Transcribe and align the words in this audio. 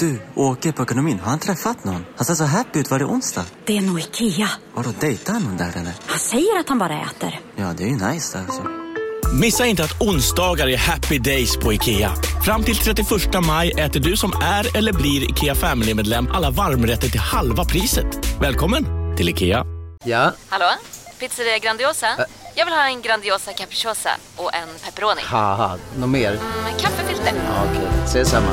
Du, 0.00 0.20
åker 0.34 0.72
på 0.72 0.82
ekonomin. 0.82 1.20
Har 1.20 1.30
han 1.30 1.38
träffat 1.38 1.84
någon? 1.84 2.04
Han 2.16 2.24
ser 2.24 2.34
så 2.34 2.44
happy 2.44 2.78
ut. 2.78 2.90
Var 2.90 2.98
det 2.98 3.04
onsdag? 3.04 3.44
Det 3.64 3.76
är 3.76 3.80
nog 3.80 4.00
Ikea. 4.00 4.48
Har 4.74 4.82
du 4.82 4.92
dejtar 5.00 5.32
han 5.32 5.42
någon 5.42 5.56
där 5.56 5.68
eller? 5.68 5.92
Han 6.06 6.18
säger 6.18 6.60
att 6.60 6.68
han 6.68 6.78
bara 6.78 7.00
äter. 7.00 7.40
Ja, 7.56 7.72
det 7.76 7.84
är 7.84 7.88
ju 7.88 7.94
nice 7.96 8.38
alltså. 8.38 8.62
Missa 9.40 9.66
inte 9.66 9.84
att 9.84 10.00
onsdagar 10.02 10.68
är 10.68 10.76
happy 10.76 11.18
days 11.18 11.56
på 11.56 11.72
IKEA. 11.72 12.12
Fram 12.44 12.62
till 12.62 12.76
31 12.76 13.08
maj 13.46 13.70
äter 13.70 14.00
du 14.00 14.16
som 14.16 14.32
är 14.42 14.76
eller 14.76 14.92
blir 14.92 15.30
IKEA 15.30 15.54
Family-medlem 15.54 16.28
alla 16.32 16.50
varmrätter 16.50 17.08
till 17.08 17.20
halva 17.20 17.64
priset. 17.64 18.40
Välkommen 18.40 18.84
till 19.16 19.28
IKEA. 19.28 19.64
Ja, 20.04 20.32
Hallå? 20.48 20.70
Pizzeria 21.20 21.58
Grandiosa? 21.58 22.06
Jag 22.54 22.64
vill 22.64 22.74
ha 22.74 22.88
en 22.88 23.02
Grandiosa 23.02 23.52
capriciosa 23.52 24.10
och 24.36 24.54
en 24.54 24.68
pepperoni. 24.84 25.20
något 25.98 26.08
mer? 26.08 26.32
Med 26.64 26.80
kaffefilter. 26.80 27.32
Ja, 27.46 27.64
Okej, 27.70 27.88
ses 28.04 28.28
samma. 28.28 28.52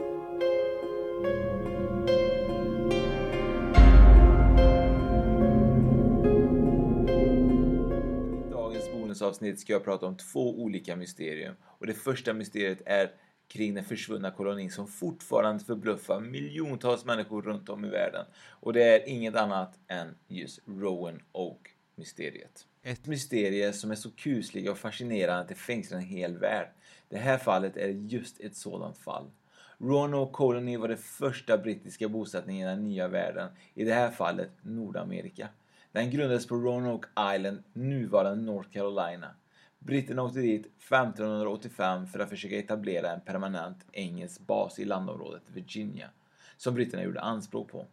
Bonusavsnitt 9.21 9.59
ska 9.59 9.73
jag 9.73 9.83
prata 9.83 10.05
om 10.05 10.17
två 10.17 10.61
olika 10.61 10.95
mysterium. 10.95 11.55
Och 11.63 11.87
det 11.87 11.93
första 11.93 12.33
mysteriet 12.33 12.81
är 12.85 13.11
kring 13.47 13.73
den 13.73 13.83
försvunna 13.83 14.31
kolonin 14.31 14.71
som 14.71 14.87
fortfarande 14.87 15.63
förbluffar 15.63 16.19
miljontals 16.19 17.05
människor 17.05 17.41
runt 17.41 17.69
om 17.69 17.85
i 17.85 17.89
världen. 17.89 18.25
Och 18.61 18.73
det 18.73 18.83
är 18.83 19.09
inget 19.09 19.35
annat 19.35 19.79
än 19.87 20.15
just 20.27 20.59
Rowan 20.65 21.21
Oak-mysteriet. 21.31 22.67
Ett 22.83 23.05
mysterie 23.05 23.73
som 23.73 23.91
är 23.91 23.95
så 23.95 24.11
kusligt 24.11 24.69
och 24.69 24.77
fascinerande 24.77 25.41
att 25.41 25.47
det 25.47 25.55
fängslar 25.55 25.97
en 25.97 26.03
hel 26.03 26.37
värld. 26.37 26.67
Det 27.09 27.17
här 27.17 27.37
fallet 27.37 27.77
är 27.77 27.89
just 27.89 28.39
ett 28.39 28.55
sådant 28.55 28.97
fall. 28.97 29.31
Roanoke 29.77 30.31
Colony 30.33 30.77
var 30.77 30.87
den 30.87 30.97
första 30.97 31.57
brittiska 31.57 32.09
bosättningen 32.09 32.67
i 32.67 32.71
den 32.71 32.83
nya 32.83 33.07
världen, 33.07 33.49
i 33.73 33.83
det 33.83 33.93
här 33.93 34.11
fallet 34.11 34.49
Nordamerika. 34.61 35.49
Den 35.91 36.11
grundades 36.11 36.47
på 36.47 36.55
Roanoke 36.55 37.07
Island, 37.35 37.63
nuvarande 37.73 38.43
North 38.43 38.69
Carolina. 38.69 39.35
Britterna 39.79 40.23
åkte 40.23 40.39
dit 40.39 40.65
1585 40.65 42.07
för 42.07 42.19
att 42.19 42.29
försöka 42.29 42.59
etablera 42.59 43.11
en 43.11 43.21
permanent 43.21 43.85
engelsk 43.91 44.41
bas 44.41 44.79
i 44.79 44.85
landområdet 44.85 45.41
Virginia, 45.47 46.09
som 46.57 46.73
britterna 46.73 47.03
gjorde 47.03 47.21
anspråk 47.21 47.71
på. 47.71 47.85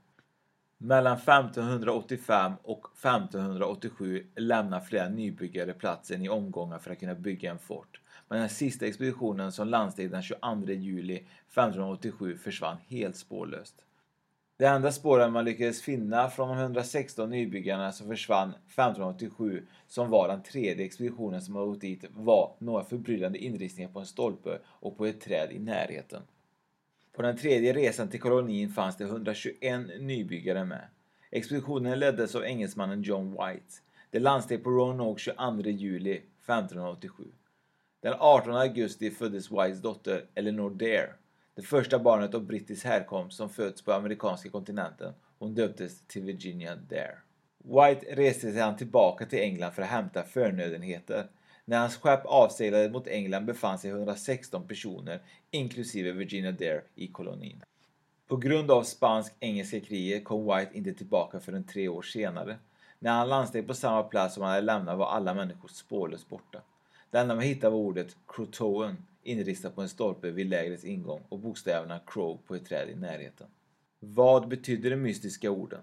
Mellan 0.79 1.17
1585 1.17 2.53
och 2.63 2.87
1587 2.97 4.27
lämnar 4.37 4.81
flera 4.81 5.09
nybyggare 5.09 5.73
platsen 5.73 6.23
i 6.23 6.29
omgångar 6.29 6.79
för 6.79 6.91
att 6.91 7.01
kunna 7.01 7.15
bygga 7.15 7.51
en 7.51 7.59
fort. 7.59 8.01
Men 8.29 8.41
den 8.41 8.49
sista 8.49 8.87
expeditionen 8.87 9.53
som 9.53 9.69
landsteg 9.69 10.11
den 10.11 10.23
22 10.23 10.73
juli 10.73 11.17
1587 11.17 12.39
försvann 12.39 12.77
helt 12.89 13.17
spårlöst. 13.17 13.85
Det 14.59 14.67
enda 14.67 14.93
spåren 14.93 15.33
man 15.33 15.45
lyckades 15.45 15.83
finna 15.83 16.31
från 16.31 16.49
de 16.49 16.59
116 16.59 17.31
nybyggarna 17.31 17.93
som 17.93 18.09
försvann 18.09 18.51
1587, 18.51 19.67
som 19.87 20.11
var 20.11 20.29
den 20.29 20.43
tredje 20.43 20.85
expeditionen 20.85 21.43
som 21.43 21.57
hade 21.57 21.67
åkt 21.67 21.81
dit, 21.81 22.05
var 22.11 22.55
några 22.59 22.85
förbryllande 22.85 23.39
inristningar 23.39 23.91
på 23.91 23.99
en 23.99 24.07
stolpe 24.07 24.59
och 24.67 24.97
på 24.97 25.07
ett 25.07 25.21
träd 25.21 25.53
i 25.53 25.59
närheten. 25.59 26.23
På 27.13 27.23
den 27.23 27.37
tredje 27.37 27.73
resan 27.73 28.09
till 28.09 28.21
kolonin 28.21 28.71
fanns 28.71 28.97
det 28.97 29.05
121 29.05 29.81
nybyggare 30.01 30.65
med. 30.65 30.89
Expeditionen 31.31 31.99
leddes 31.99 32.35
av 32.35 32.45
engelsmannen 32.45 33.03
John 33.03 33.31
White. 33.31 33.75
Det 34.11 34.19
landsteg 34.19 34.65
på 34.65 34.71
Roanoke 34.71 35.21
22 35.21 35.71
juli 35.71 36.17
1587. 36.17 37.25
Den 38.01 38.15
18 38.19 38.57
augusti 38.57 39.11
föddes 39.11 39.51
Whites 39.51 39.83
dotter 39.83 40.25
Eleanor 40.35 40.71
Dare, 40.71 41.13
det 41.59 41.65
första 41.65 41.99
barnet 41.99 42.35
av 42.35 42.43
brittisk 42.43 42.85
härkomst 42.85 43.37
som 43.37 43.49
föds 43.49 43.83
på 43.83 43.93
amerikanska 43.93 44.51
kontinenten. 44.51 45.13
Hon 45.39 45.55
döptes 45.55 46.01
till 46.07 46.23
Virginia 46.23 46.77
Dare. 46.77 47.19
White 47.59 48.07
reste 48.17 48.53
sedan 48.53 48.77
tillbaka 48.77 49.27
till 49.27 49.39
England 49.39 49.73
för 49.73 49.83
att 49.83 49.89
hämta 49.89 50.23
förnödenheter. 50.23 51.27
När 51.65 51.79
hans 51.79 51.97
skepp 51.97 52.27
avseglade 52.27 52.91
mot 52.91 53.07
England 53.07 53.47
befann 53.47 53.79
sig 53.79 53.91
116 53.91 54.69
personer, 54.69 55.21
inklusive 55.51 56.13
Virginia 56.13 56.53
Dare, 56.53 56.83
i 56.95 57.07
kolonin. 57.07 57.63
På 58.29 58.37
grund 58.37 58.71
av 58.71 58.83
spansk-engelska 58.83 59.81
kriget 59.81 60.25
kom 60.25 60.45
White 60.45 60.79
inte 60.79 60.93
tillbaka 60.93 61.41
förrän 61.41 61.65
tre 61.65 61.89
år 61.89 62.03
senare. 62.03 62.57
När 62.99 63.11
han 63.13 63.29
landsteg 63.29 63.67
på 63.67 63.75
samma 63.75 64.03
plats 64.03 64.35
som 64.35 64.43
han 64.43 64.53
hade 64.53 64.67
lämnat 64.67 64.99
var 64.99 65.07
alla 65.07 65.35
människor 65.35 65.69
spårlöst 65.69 66.29
borta. 66.29 66.61
Det 67.11 67.19
enda 67.19 67.35
man 67.35 67.45
hittade 67.45 67.71
var 67.71 67.79
ordet 67.79 68.17
Crotoan, 68.29 68.97
inristat 69.29 69.75
på 69.75 69.83
en 69.83 69.89
stolpe 69.89 70.31
vid 70.31 70.47
lägrets 70.47 70.85
ingång 70.85 71.23
och 71.29 71.39
bokstäverna 71.39 72.01
Crow 72.07 72.39
på 72.47 72.55
ett 72.55 72.65
träd 72.67 72.89
i 72.89 72.95
närheten. 72.95 73.47
Vad 74.01 74.49
betydde 74.49 74.91
de 74.91 74.97
mystiska 74.97 75.51
orden? 75.51 75.81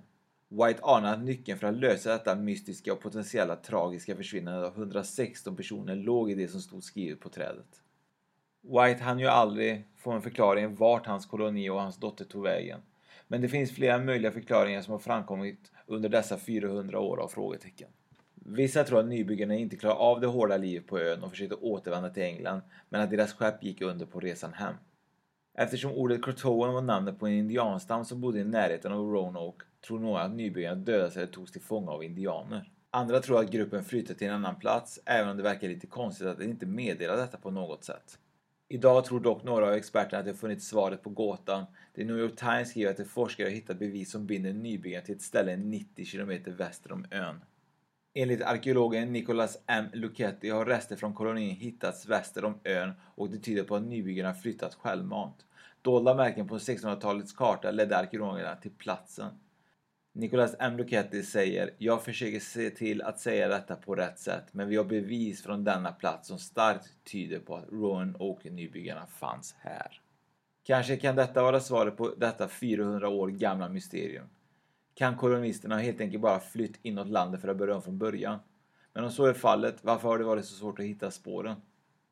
White 0.49 0.79
anar 0.83 1.13
att 1.13 1.23
nyckeln 1.23 1.59
för 1.59 1.67
att 1.67 1.75
lösa 1.75 2.11
detta 2.11 2.35
mystiska 2.35 2.93
och 2.93 3.01
potentiella 3.01 3.55
tragiska 3.55 4.15
försvinnande 4.15 4.67
av 4.67 4.77
116 4.77 5.55
personer 5.55 5.95
låg 5.95 6.31
i 6.31 6.35
det 6.35 6.47
som 6.47 6.61
stod 6.61 6.83
skrivet 6.83 7.19
på 7.19 7.29
trädet. 7.29 7.81
White 8.61 9.03
hann 9.03 9.19
ju 9.19 9.27
aldrig 9.27 9.83
få 9.97 10.11
en 10.11 10.21
förklaring 10.21 10.75
vart 10.75 11.05
hans 11.05 11.25
koloni 11.25 11.69
och 11.69 11.81
hans 11.81 11.97
dotter 11.97 12.25
tog 12.25 12.43
vägen. 12.43 12.79
Men 13.27 13.41
det 13.41 13.49
finns 13.49 13.71
flera 13.71 13.99
möjliga 13.99 14.31
förklaringar 14.31 14.81
som 14.81 14.91
har 14.91 14.99
framkommit 14.99 15.71
under 15.85 16.09
dessa 16.09 16.37
400 16.37 16.99
år 16.99 17.19
av 17.19 17.27
frågetecken. 17.27 17.89
Vissa 18.47 18.83
tror 18.83 18.99
att 18.99 19.05
nybyggarna 19.05 19.55
inte 19.55 19.75
klarade 19.75 19.99
av 19.99 20.21
det 20.21 20.27
hårda 20.27 20.57
livet 20.57 20.87
på 20.87 20.99
ön 20.99 21.23
och 21.23 21.29
försökte 21.29 21.55
återvända 21.55 22.09
till 22.09 22.23
England, 22.23 22.61
men 22.89 23.01
att 23.01 23.09
deras 23.09 23.33
skepp 23.33 23.63
gick 23.63 23.81
under 23.81 24.05
på 24.05 24.19
resan 24.19 24.53
hem. 24.53 24.75
Eftersom 25.57 25.91
ordet 25.91 26.23
Crotowan 26.23 26.73
var 26.73 26.81
namnet 26.81 27.19
på 27.19 27.27
en 27.27 27.33
indianstam 27.33 28.05
som 28.05 28.21
bodde 28.21 28.39
i 28.39 28.43
närheten 28.43 28.91
av 28.91 28.99
Roanoke 28.99 29.65
tror 29.87 29.99
några 29.99 30.21
att 30.21 30.35
nybyggarna 30.35 30.75
dödades 30.75 31.17
eller 31.17 31.27
togs 31.27 31.51
till 31.51 31.61
fånga 31.61 31.91
av 31.91 32.03
indianer. 32.03 32.71
Andra 32.89 33.19
tror 33.19 33.39
att 33.39 33.51
gruppen 33.51 33.83
flyttade 33.83 34.19
till 34.19 34.27
en 34.27 34.33
annan 34.33 34.55
plats, 34.55 34.99
även 35.05 35.29
om 35.29 35.37
det 35.37 35.43
verkar 35.43 35.67
lite 35.67 35.87
konstigt 35.87 36.27
att 36.27 36.37
de 36.37 36.43
inte 36.45 36.65
meddelar 36.65 37.17
detta 37.17 37.37
på 37.37 37.51
något 37.51 37.83
sätt. 37.83 38.19
Idag 38.67 39.05
tror 39.05 39.19
dock 39.19 39.43
några 39.43 39.67
av 39.67 39.73
experterna 39.73 40.19
att 40.19 40.25
de 40.25 40.33
funnit 40.33 40.63
svaret 40.63 41.03
på 41.03 41.09
gåtan. 41.09 41.65
The 41.95 42.03
New 42.03 42.19
York 42.19 42.35
Times 42.35 42.69
skriver 42.69 42.91
att 42.91 42.97
de 42.97 43.05
forskare 43.05 43.45
har 43.45 43.51
hittat 43.51 43.79
bevis 43.79 44.11
som 44.11 44.25
binder 44.25 44.53
nybyggarna 44.53 45.05
till 45.05 45.15
ett 45.15 45.21
ställe 45.21 45.57
90 45.57 46.05
km 46.05 46.57
väster 46.57 46.91
om 46.91 47.05
ön. 47.11 47.41
Enligt 48.17 48.41
arkeologen 48.41 49.13
Nicholas 49.13 49.57
M. 49.67 49.85
Luchetti 49.93 50.49
har 50.49 50.65
rester 50.65 50.95
från 50.95 51.13
kolonin 51.13 51.55
hittats 51.55 52.05
väster 52.05 52.45
om 52.45 52.59
ön 52.63 52.91
och 53.15 53.29
det 53.29 53.39
tyder 53.39 53.63
på 53.63 53.75
att 53.75 53.83
nybyggarna 53.83 54.33
flyttat 54.33 54.75
självmant. 54.75 55.45
Dolda 55.81 56.13
märken 56.13 56.47
på 56.47 56.57
1600-talets 56.57 57.33
karta 57.33 57.71
ledde 57.71 57.97
arkeologerna 57.97 58.55
till 58.55 58.71
platsen. 58.71 59.31
Nicholas 60.13 60.55
M. 60.59 60.77
Luchetti 60.77 61.23
säger 61.23 61.69
Jag 61.77 62.03
försöker 62.03 62.39
se 62.39 62.69
till 62.69 63.01
att 63.01 63.19
säga 63.19 63.47
detta 63.47 63.75
på 63.75 63.95
rätt 63.95 64.19
sätt 64.19 64.45
men 64.51 64.67
vi 64.67 64.75
har 64.75 64.83
bevis 64.83 65.43
från 65.43 65.63
denna 65.63 65.91
plats 65.91 66.27
som 66.27 66.39
starkt 66.39 66.87
tyder 67.11 67.39
på 67.39 67.55
att 67.55 67.69
Rowan 67.71 68.15
och 68.15 68.45
nybyggarna 68.45 69.07
fanns 69.07 69.55
här. 69.59 70.01
Kanske 70.63 70.97
kan 70.97 71.15
detta 71.15 71.43
vara 71.43 71.59
svaret 71.59 71.97
på 71.97 72.13
detta 72.17 72.47
400 72.47 73.09
år 73.09 73.27
gamla 73.27 73.69
mysterium. 73.69 74.25
Kan 74.95 75.17
kolonisterna 75.17 75.77
helt 75.77 76.01
enkelt 76.01 76.21
bara 76.21 76.39
flytt 76.39 76.79
inåt 76.81 77.07
landet 77.07 77.41
för 77.41 77.47
att 77.47 77.57
börja 77.57 77.75
om 77.75 77.81
från 77.81 77.97
början? 77.97 78.39
Men 78.93 79.03
om 79.03 79.11
så 79.11 79.25
är 79.25 79.33
fallet, 79.33 79.75
varför 79.81 80.07
har 80.07 80.17
det 80.17 80.23
varit 80.23 80.45
så 80.45 80.55
svårt 80.55 80.79
att 80.79 80.85
hitta 80.85 81.11
spåren? 81.11 81.55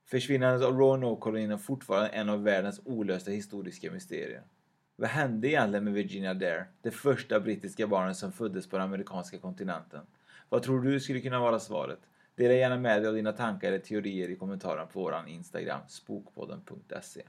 Försvinnandet 0.05 0.67
av 0.67 0.77
Roanoke-kolonin 0.77 1.51
är 1.51 1.57
fortfarande 1.57 2.09
en 2.09 2.29
av 2.29 2.43
världens 2.43 2.81
olösta 2.85 3.31
historiska 3.31 3.91
mysterier. 3.91 4.43
Vad 4.95 5.09
hände 5.09 5.47
egentligen 5.47 5.83
med 5.83 5.93
Virginia 5.93 6.33
Dare, 6.33 6.65
det 6.81 6.91
första 6.91 7.39
brittiska 7.39 7.87
barnet 7.87 8.17
som 8.17 8.31
föddes 8.31 8.67
på 8.67 8.77
den 8.77 8.85
amerikanska 8.87 9.37
kontinenten? 9.37 10.01
Vad 10.49 10.63
tror 10.63 10.81
du 10.81 10.99
skulle 10.99 11.21
kunna 11.21 11.39
vara 11.39 11.59
svaret? 11.59 11.99
Dela 12.35 12.53
gärna 12.53 12.77
med 12.77 13.01
dig 13.01 13.07
av 13.07 13.15
dina 13.15 13.31
tankar 13.31 13.67
eller 13.67 13.79
teorier 13.79 14.29
i 14.29 14.35
kommentaren 14.35 14.87
på 14.87 14.99
våran 14.99 15.27
Instagram, 15.27 15.81
spokpodden.se. 15.87 17.21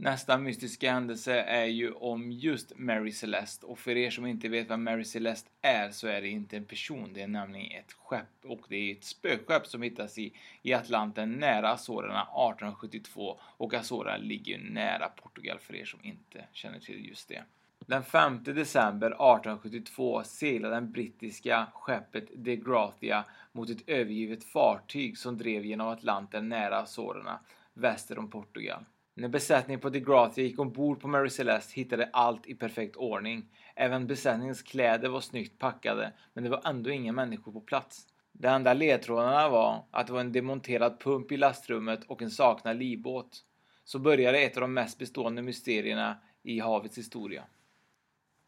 Nästa 0.00 0.38
mystiska 0.38 0.92
händelse 0.92 1.40
är 1.40 1.64
ju 1.64 1.92
om 1.92 2.32
just 2.32 2.72
Mary 2.76 3.12
Celeste 3.12 3.66
och 3.66 3.78
för 3.78 3.96
er 3.96 4.10
som 4.10 4.26
inte 4.26 4.48
vet 4.48 4.68
vad 4.68 4.78
Mary 4.78 5.04
Celeste 5.04 5.50
är 5.62 5.90
så 5.90 6.06
är 6.08 6.20
det 6.20 6.28
inte 6.28 6.56
en 6.56 6.64
person, 6.64 7.12
det 7.12 7.22
är 7.22 7.28
nämligen 7.28 7.80
ett 7.80 7.92
skepp 7.92 8.44
och 8.44 8.60
det 8.68 8.76
är 8.76 8.92
ett 8.92 9.04
spökskepp 9.04 9.66
som 9.66 9.82
hittas 9.82 10.18
i, 10.18 10.32
i 10.62 10.74
Atlanten 10.74 11.32
nära 11.32 11.70
Azorerna 11.70 12.22
1872 12.22 13.38
och 13.42 13.74
Azorerna 13.74 14.16
ligger 14.16 14.58
ju 14.58 14.70
nära 14.70 15.08
Portugal 15.08 15.58
för 15.58 15.74
er 15.74 15.84
som 15.84 16.00
inte 16.02 16.44
känner 16.52 16.78
till 16.78 17.08
just 17.08 17.28
det. 17.28 17.42
Den 17.86 18.04
5 18.04 18.44
december 18.44 19.06
1872 19.06 20.22
seglade 20.24 20.74
det 20.74 20.80
brittiska 20.80 21.66
skeppet 21.74 22.28
De 22.34 22.56
Gratia 22.56 23.24
mot 23.52 23.70
ett 23.70 23.88
övergivet 23.88 24.44
fartyg 24.44 25.18
som 25.18 25.38
drev 25.38 25.64
genom 25.64 25.88
Atlanten 25.88 26.48
nära 26.48 26.78
Azorerna 26.78 27.40
väster 27.74 28.18
om 28.18 28.30
Portugal. 28.30 28.84
När 29.20 29.28
besättningen 29.28 29.80
på 29.80 29.90
De 29.90 30.00
Gratia 30.00 30.44
gick 30.44 30.58
ombord 30.58 31.00
på 31.00 31.08
Mary 31.08 31.30
Celeste 31.30 31.74
hittade 31.74 32.10
allt 32.12 32.46
i 32.46 32.54
perfekt 32.54 32.96
ordning. 32.96 33.46
Även 33.74 34.06
besättningens 34.06 34.62
kläder 34.62 35.08
var 35.08 35.20
snyggt 35.20 35.58
packade, 35.58 36.12
men 36.32 36.44
det 36.44 36.50
var 36.50 36.62
ändå 36.64 36.90
inga 36.90 37.12
människor 37.12 37.52
på 37.52 37.60
plats. 37.60 38.06
De 38.32 38.48
enda 38.48 38.74
ledtrådarna 38.74 39.48
var 39.48 39.84
att 39.90 40.06
det 40.06 40.12
var 40.12 40.20
en 40.20 40.32
demonterad 40.32 41.00
pump 41.00 41.32
i 41.32 41.36
lastrummet 41.36 42.04
och 42.04 42.22
en 42.22 42.30
saknad 42.30 42.76
livbåt. 42.76 43.44
Så 43.84 43.98
började 43.98 44.38
ett 44.38 44.56
av 44.56 44.60
de 44.60 44.74
mest 44.74 44.98
bestående 44.98 45.42
mysterierna 45.42 46.16
i 46.42 46.60
havets 46.60 46.98
historia. 46.98 47.44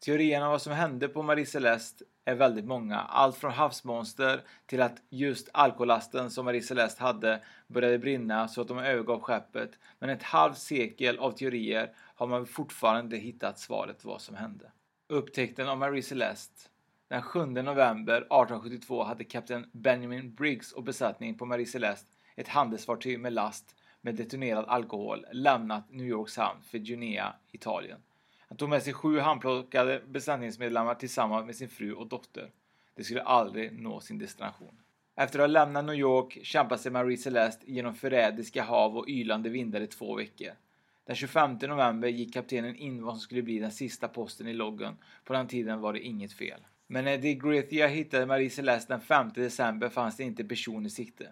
Teorierna 0.05 0.45
om 0.45 0.51
vad 0.51 0.61
som 0.61 0.73
hände 0.73 1.07
på 1.07 1.23
Marie 1.23 1.45
Celeste 1.45 2.05
är 2.25 2.35
väldigt 2.35 2.65
många. 2.65 2.99
Allt 2.99 3.37
från 3.37 3.51
havsmonster 3.51 4.41
till 4.65 4.81
att 4.81 5.01
just 5.09 5.49
alkolasten 5.53 6.31
som 6.31 6.45
Marie 6.45 6.61
Celeste 6.61 7.03
hade 7.03 7.41
började 7.67 7.99
brinna 7.99 8.47
så 8.47 8.61
att 8.61 8.67
de 8.67 8.77
övergav 8.77 9.21
skeppet. 9.21 9.71
Men 9.99 10.09
ett 10.09 10.23
halvt 10.23 10.57
sekel 10.57 11.19
av 11.19 11.31
teorier 11.31 11.91
har 11.97 12.27
man 12.27 12.45
fortfarande 12.45 13.01
inte 13.01 13.17
hittat 13.17 13.59
svaret 13.59 14.05
vad 14.05 14.21
som 14.21 14.35
hände. 14.35 14.71
Upptäckten 15.09 15.67
av 15.67 15.77
Marie 15.77 16.03
Celeste 16.03 16.69
den 17.07 17.21
7 17.21 17.45
november 17.45 18.17
1872 18.17 19.03
hade 19.03 19.23
kapten 19.23 19.69
Benjamin 19.71 20.33
Briggs 20.35 20.71
och 20.71 20.83
besättning 20.83 21.37
på 21.37 21.45
Marie 21.45 21.65
Celeste 21.65 22.11
ett 22.35 22.47
handelsfartyg 22.47 23.19
med 23.19 23.33
last 23.33 23.75
med 24.01 24.15
detonerad 24.15 24.65
alkohol 24.67 25.25
lämnat 25.31 25.91
New 25.91 26.05
Yorks 26.05 26.37
hamn 26.37 26.61
för 26.63 26.77
Guinea, 26.77 27.33
Italien. 27.51 27.99
Han 28.51 28.57
tog 28.57 28.69
med 28.69 28.83
sig 28.83 28.93
sju 28.93 29.19
handplockade 29.19 30.01
besättningsmedlemmar 30.07 30.95
tillsammans 30.95 31.45
med 31.45 31.55
sin 31.55 31.69
fru 31.69 31.93
och 31.93 32.07
dotter. 32.07 32.51
De 32.95 33.03
skulle 33.03 33.21
aldrig 33.21 33.79
nå 33.81 33.99
sin 33.99 34.17
destination. 34.17 34.81
Efter 35.15 35.39
att 35.39 35.43
ha 35.43 35.47
lämnat 35.47 35.85
New 35.85 35.95
York 35.95 36.37
kämpade 36.43 36.81
sig 36.81 36.91
Marie 36.91 37.17
Celeste 37.17 37.71
genom 37.71 37.95
förrädiska 37.95 38.63
hav 38.63 38.97
och 38.97 39.09
ylande 39.09 39.49
vindar 39.49 39.81
i 39.81 39.87
två 39.87 40.15
veckor. 40.15 40.51
Den 41.05 41.15
25 41.15 41.57
november 41.61 42.07
gick 42.07 42.33
kaptenen 42.33 42.75
in 42.75 43.03
vad 43.03 43.13
som 43.13 43.21
skulle 43.21 43.41
bli 43.41 43.59
den 43.59 43.71
sista 43.71 44.07
posten 44.07 44.47
i 44.47 44.53
loggen. 44.53 44.97
På 45.23 45.33
den 45.33 45.47
tiden 45.47 45.81
var 45.81 45.93
det 45.93 45.99
inget 45.99 46.33
fel. 46.33 46.61
Men 46.87 47.05
när 47.05 47.17
de 47.17 47.33
Grithia 47.35 47.87
hittade 47.87 48.25
Marie 48.25 48.49
Celeste 48.49 48.93
den 48.93 49.01
5 49.01 49.29
december 49.35 49.89
fanns 49.89 50.17
det 50.17 50.23
inte 50.23 50.43
person 50.43 50.85
i 50.85 50.89
sikte. 50.89 51.27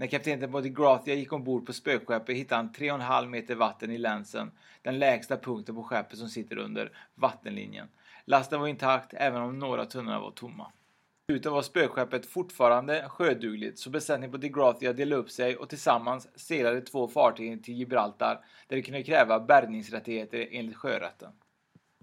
När 0.00 0.06
kaptenen 0.06 0.52
på 0.52 0.60
Gratia 0.60 1.14
gick 1.14 1.32
ombord 1.32 1.66
på 1.66 1.72
spökskeppet 1.72 2.36
hittade 2.36 2.56
han 2.56 2.72
3,5 2.72 3.26
meter 3.26 3.54
vatten 3.54 3.90
i 3.90 3.98
länsen, 3.98 4.50
den 4.82 4.98
lägsta 4.98 5.36
punkten 5.36 5.74
på 5.74 5.82
skeppet 5.82 6.18
som 6.18 6.28
sitter 6.28 6.58
under 6.58 6.92
vattenlinjen. 7.14 7.88
Lasten 8.24 8.60
var 8.60 8.68
intakt 8.68 9.14
även 9.14 9.42
om 9.42 9.58
några 9.58 9.86
tunnorna 9.86 10.20
var 10.20 10.30
tomma. 10.30 10.72
Dessutom 11.28 11.52
var 11.52 11.62
spökskeppet 11.62 12.26
fortfarande 12.26 13.04
sjödugligt 13.08 13.78
så 13.78 13.90
besättningen 13.90 14.30
på 14.30 14.36
DeGrathia 14.36 14.92
delade 14.92 15.22
upp 15.22 15.30
sig 15.30 15.56
och 15.56 15.68
tillsammans 15.68 16.28
seglade 16.34 16.80
två 16.80 17.08
fartyg 17.08 17.64
till 17.64 17.74
Gibraltar 17.74 18.44
där 18.68 18.76
de 18.76 18.82
kunde 18.82 19.02
kräva 19.02 19.40
bärgningsrättigheter 19.40 20.48
enligt 20.50 20.76
sjörätten. 20.76 21.32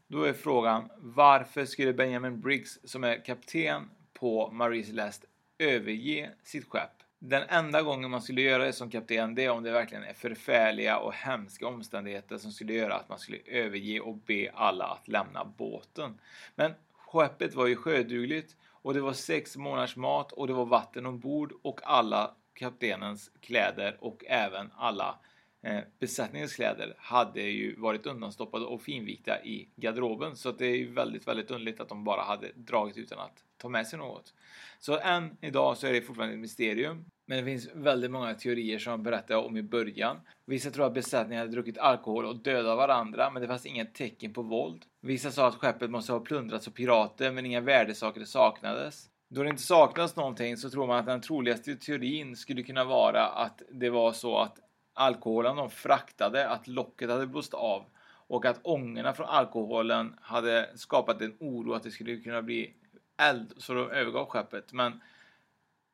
Då 0.07 0.23
är 0.23 0.33
frågan 0.33 0.89
varför 0.97 1.65
skulle 1.65 1.93
Benjamin 1.93 2.41
Briggs 2.41 2.79
som 2.83 3.03
är 3.03 3.25
kapten 3.25 3.89
på 4.13 4.51
Marie 4.51 4.83
Celeste 4.83 5.27
överge 5.59 6.29
sitt 6.43 6.69
skepp 6.69 6.96
den 7.19 7.43
enda 7.49 7.81
gången 7.81 8.11
man 8.11 8.21
skulle 8.21 8.41
göra 8.41 8.65
det 8.65 8.73
som 8.73 8.89
kapten 8.89 9.35
det 9.35 9.45
är 9.45 9.49
om 9.49 9.63
det 9.63 9.71
verkligen 9.71 10.03
är 10.03 10.13
förfärliga 10.13 10.97
och 10.99 11.13
hemska 11.13 11.67
omständigheter 11.67 12.37
som 12.37 12.51
skulle 12.51 12.73
göra 12.73 12.95
att 12.95 13.09
man 13.09 13.19
skulle 13.19 13.37
överge 13.45 13.99
och 13.99 14.17
be 14.17 14.51
alla 14.53 14.85
att 14.85 15.07
lämna 15.07 15.45
båten. 15.45 16.19
Men 16.55 16.73
skeppet 16.93 17.55
var 17.55 17.67
ju 17.67 17.75
sjödugligt 17.75 18.55
och 18.63 18.93
det 18.93 19.01
var 19.01 19.13
sex 19.13 19.57
månaders 19.57 19.95
mat 19.95 20.31
och 20.31 20.47
det 20.47 20.53
var 20.53 20.65
vatten 20.65 21.05
ombord 21.05 21.53
och 21.61 21.79
alla 21.83 22.35
kaptenens 22.53 23.31
kläder 23.41 23.97
och 23.99 24.23
även 24.27 24.71
alla 24.77 25.19
Eh, 25.61 25.79
besättningens 25.99 26.55
kläder 26.55 26.95
hade 26.97 27.41
ju 27.41 27.75
varit 27.75 28.05
undanstoppade 28.05 28.65
och 28.65 28.81
finvikta 28.81 29.43
i 29.43 29.69
garderoben 29.75 30.35
så 30.35 30.49
att 30.49 30.57
det 30.57 30.65
är 30.65 30.75
ju 30.75 30.93
väldigt, 30.93 31.27
väldigt 31.27 31.51
underligt 31.51 31.79
att 31.79 31.89
de 31.89 32.03
bara 32.03 32.21
hade 32.21 32.51
dragit 32.55 32.97
utan 32.97 33.19
att 33.19 33.43
ta 33.57 33.69
med 33.69 33.87
sig 33.87 33.99
något. 33.99 34.33
Så 34.79 34.99
än 34.99 35.37
idag 35.41 35.77
så 35.77 35.87
är 35.87 35.93
det 35.93 36.01
fortfarande 36.01 36.33
ett 36.33 36.39
mysterium. 36.39 37.05
Men 37.25 37.37
det 37.37 37.45
finns 37.45 37.69
väldigt 37.73 38.11
många 38.11 38.33
teorier 38.33 38.79
som 38.79 38.91
jag 38.91 38.99
berättade 38.99 39.39
om 39.39 39.57
i 39.57 39.63
början. 39.63 40.17
Vissa 40.45 40.71
tror 40.71 40.85
att 40.85 40.93
besättningen 40.93 41.39
hade 41.39 41.51
druckit 41.51 41.77
alkohol 41.77 42.25
och 42.25 42.43
dödat 42.43 42.77
varandra, 42.77 43.31
men 43.31 43.41
det 43.41 43.47
fanns 43.47 43.65
inget 43.65 43.93
tecken 43.95 44.33
på 44.33 44.41
våld. 44.41 44.83
Vissa 45.01 45.31
sa 45.31 45.47
att 45.47 45.55
skeppet 45.55 45.89
måste 45.89 46.13
ha 46.13 46.19
plundrats 46.19 46.67
av 46.67 46.71
pirater, 46.71 47.31
men 47.31 47.45
inga 47.45 47.61
värdesaker 47.61 48.25
saknades. 48.25 49.09
Då 49.29 49.43
det 49.43 49.49
inte 49.49 49.61
saknas 49.61 50.15
någonting 50.15 50.57
så 50.57 50.69
tror 50.69 50.87
man 50.87 50.99
att 50.99 51.05
den 51.05 51.21
troligaste 51.21 51.75
teorin 51.75 52.35
skulle 52.35 52.63
kunna 52.63 52.83
vara 52.83 53.25
att 53.25 53.61
det 53.71 53.89
var 53.89 54.11
så 54.11 54.37
att 54.37 54.59
alkoholen 54.97 55.55
de 55.55 55.69
fraktade, 55.69 56.49
att 56.49 56.67
locket 56.67 57.09
hade 57.09 57.27
blåst 57.27 57.53
av 57.53 57.85
och 58.27 58.45
att 58.45 58.59
ångorna 58.63 59.13
från 59.13 59.27
alkoholen 59.27 60.15
hade 60.21 60.69
skapat 60.75 61.21
en 61.21 61.37
oro 61.39 61.73
att 61.73 61.83
det 61.83 61.91
skulle 61.91 62.17
kunna 62.17 62.41
bli 62.41 62.73
eld 63.17 63.53
så 63.57 63.73
de 63.73 63.91
övergav 63.91 64.25
skeppet. 64.25 64.73
Men 64.73 65.01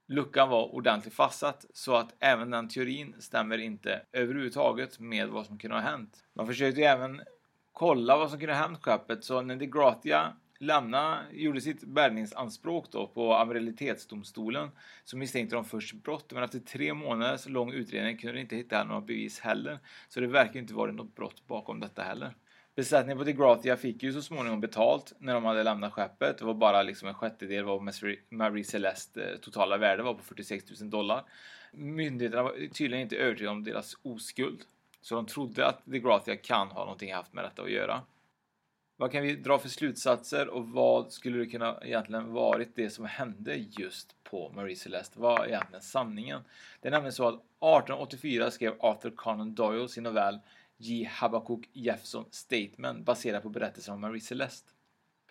luckan 0.08 0.50
var 0.50 0.76
ordentligt 0.76 1.14
fastsatt 1.14 1.66
så 1.74 1.96
att 1.96 2.16
även 2.20 2.52
den 2.52 2.68
teorin 2.68 3.16
stämmer 3.20 3.58
inte 3.58 4.02
överhuvudtaget 4.12 5.00
med 5.00 5.30
vad 5.30 5.46
som 5.46 5.58
kunde 5.58 5.76
ha 5.76 5.82
hänt. 5.82 6.24
Man 6.34 6.48
försökte 6.48 6.82
även 6.82 7.22
kolla 7.72 8.18
vad 8.18 8.30
som 8.30 8.40
kunde 8.40 8.56
ha 8.56 8.62
hänt 8.62 8.84
skeppet 8.84 9.24
så 9.24 9.42
när 9.42 9.56
De 9.56 9.68
Gratia 9.68 10.34
lämna, 10.64 11.20
gjorde 11.32 11.62
sitt 11.62 11.84
bärgningsanspråk 11.84 12.92
då 12.92 13.08
på 13.08 13.36
amiralitetsdomstolen 13.36 14.70
så 15.04 15.18
misstänkte 15.18 15.56
de 15.56 15.66
först 15.66 15.94
brott 15.94 16.34
men 16.34 16.44
efter 16.44 16.60
tre 16.60 16.94
månaders 16.94 17.48
lång 17.48 17.72
utredning 17.72 18.18
kunde 18.18 18.34
de 18.34 18.42
inte 18.42 18.56
hitta 18.56 18.84
några 18.84 19.02
bevis 19.02 19.40
heller. 19.40 19.80
Så 20.10 20.20
det 20.20 20.28
verkar 20.28 20.60
inte 20.60 20.74
varit 20.74 20.96
något 20.96 21.16
brott 21.16 21.48
bakom 21.48 21.80
detta 21.80 22.04
heller. 22.04 22.34
Besättningen 22.76 23.18
på 23.18 23.24
De 23.24 23.34
Gratia 23.34 23.78
fick 23.78 24.04
ju 24.04 24.14
så 24.14 24.22
småningom 24.22 24.62
betalt 24.62 25.14
när 25.20 25.34
de 25.34 25.46
hade 25.46 25.64
lämnat 25.64 25.94
skeppet. 25.94 26.38
Det 26.38 26.46
var 26.46 26.54
bara 26.54 26.84
liksom 26.84 27.08
en 27.08 27.14
sjättedel 27.14 27.64
vad 27.64 27.94
Marie 28.30 28.64
Celeste 28.64 29.24
eh, 29.24 29.38
totala 29.38 29.78
värde 29.78 30.04
var 30.04 30.14
på 30.14 30.24
46 30.24 30.80
000 30.82 30.90
dollar. 30.90 31.24
Myndigheterna 31.72 32.44
var 32.44 32.52
tydligen 32.74 33.04
inte 33.04 33.18
övertygade 33.18 33.52
om 33.52 33.64
deras 33.64 33.98
oskuld. 34.02 34.60
Så 35.02 35.16
de 35.16 35.26
trodde 35.26 35.68
att 35.68 35.82
De 35.86 36.00
Gratia 36.00 36.36
kan 36.36 36.68
ha 36.68 36.80
någonting 36.80 37.14
haft 37.14 37.34
med 37.34 37.44
detta 37.44 37.62
att 37.62 37.72
göra. 37.72 38.02
Vad 38.98 39.12
kan 39.12 39.24
vi 39.24 39.36
dra 39.36 39.60
för 39.60 39.70
slutsatser 39.70 40.48
och 40.48 40.70
vad 40.70 41.12
skulle 41.12 41.38
det 41.38 41.46
kunna 41.46 41.80
egentligen 41.82 42.34
varit 42.34 42.76
det 42.76 42.90
som 42.90 43.06
hände 43.06 43.56
just 43.56 44.24
på 44.24 44.52
Marie 44.56 44.76
Celeste? 44.76 45.20
Vad 45.20 45.42
är 45.42 45.48
egentligen 45.48 45.82
sanningen? 45.82 46.42
Det 46.82 46.88
är 46.88 46.92
nämligen 46.92 47.14
så 47.14 47.28
att 47.28 47.34
1884 47.34 48.52
skrev 48.52 48.76
Arthur 48.80 49.12
Conan 49.12 49.56
Doyle 49.56 49.90
sin 49.90 50.04
novell 50.04 50.40
J. 50.78 51.10
Habakuk 51.12 51.70
Jefferson 51.74 52.26
Statement 52.32 53.06
baserad 53.06 53.44
på 53.44 53.50
berättelsen 53.50 53.94
om 53.94 54.02
Marie 54.02 54.22
Celeste. 54.22 54.72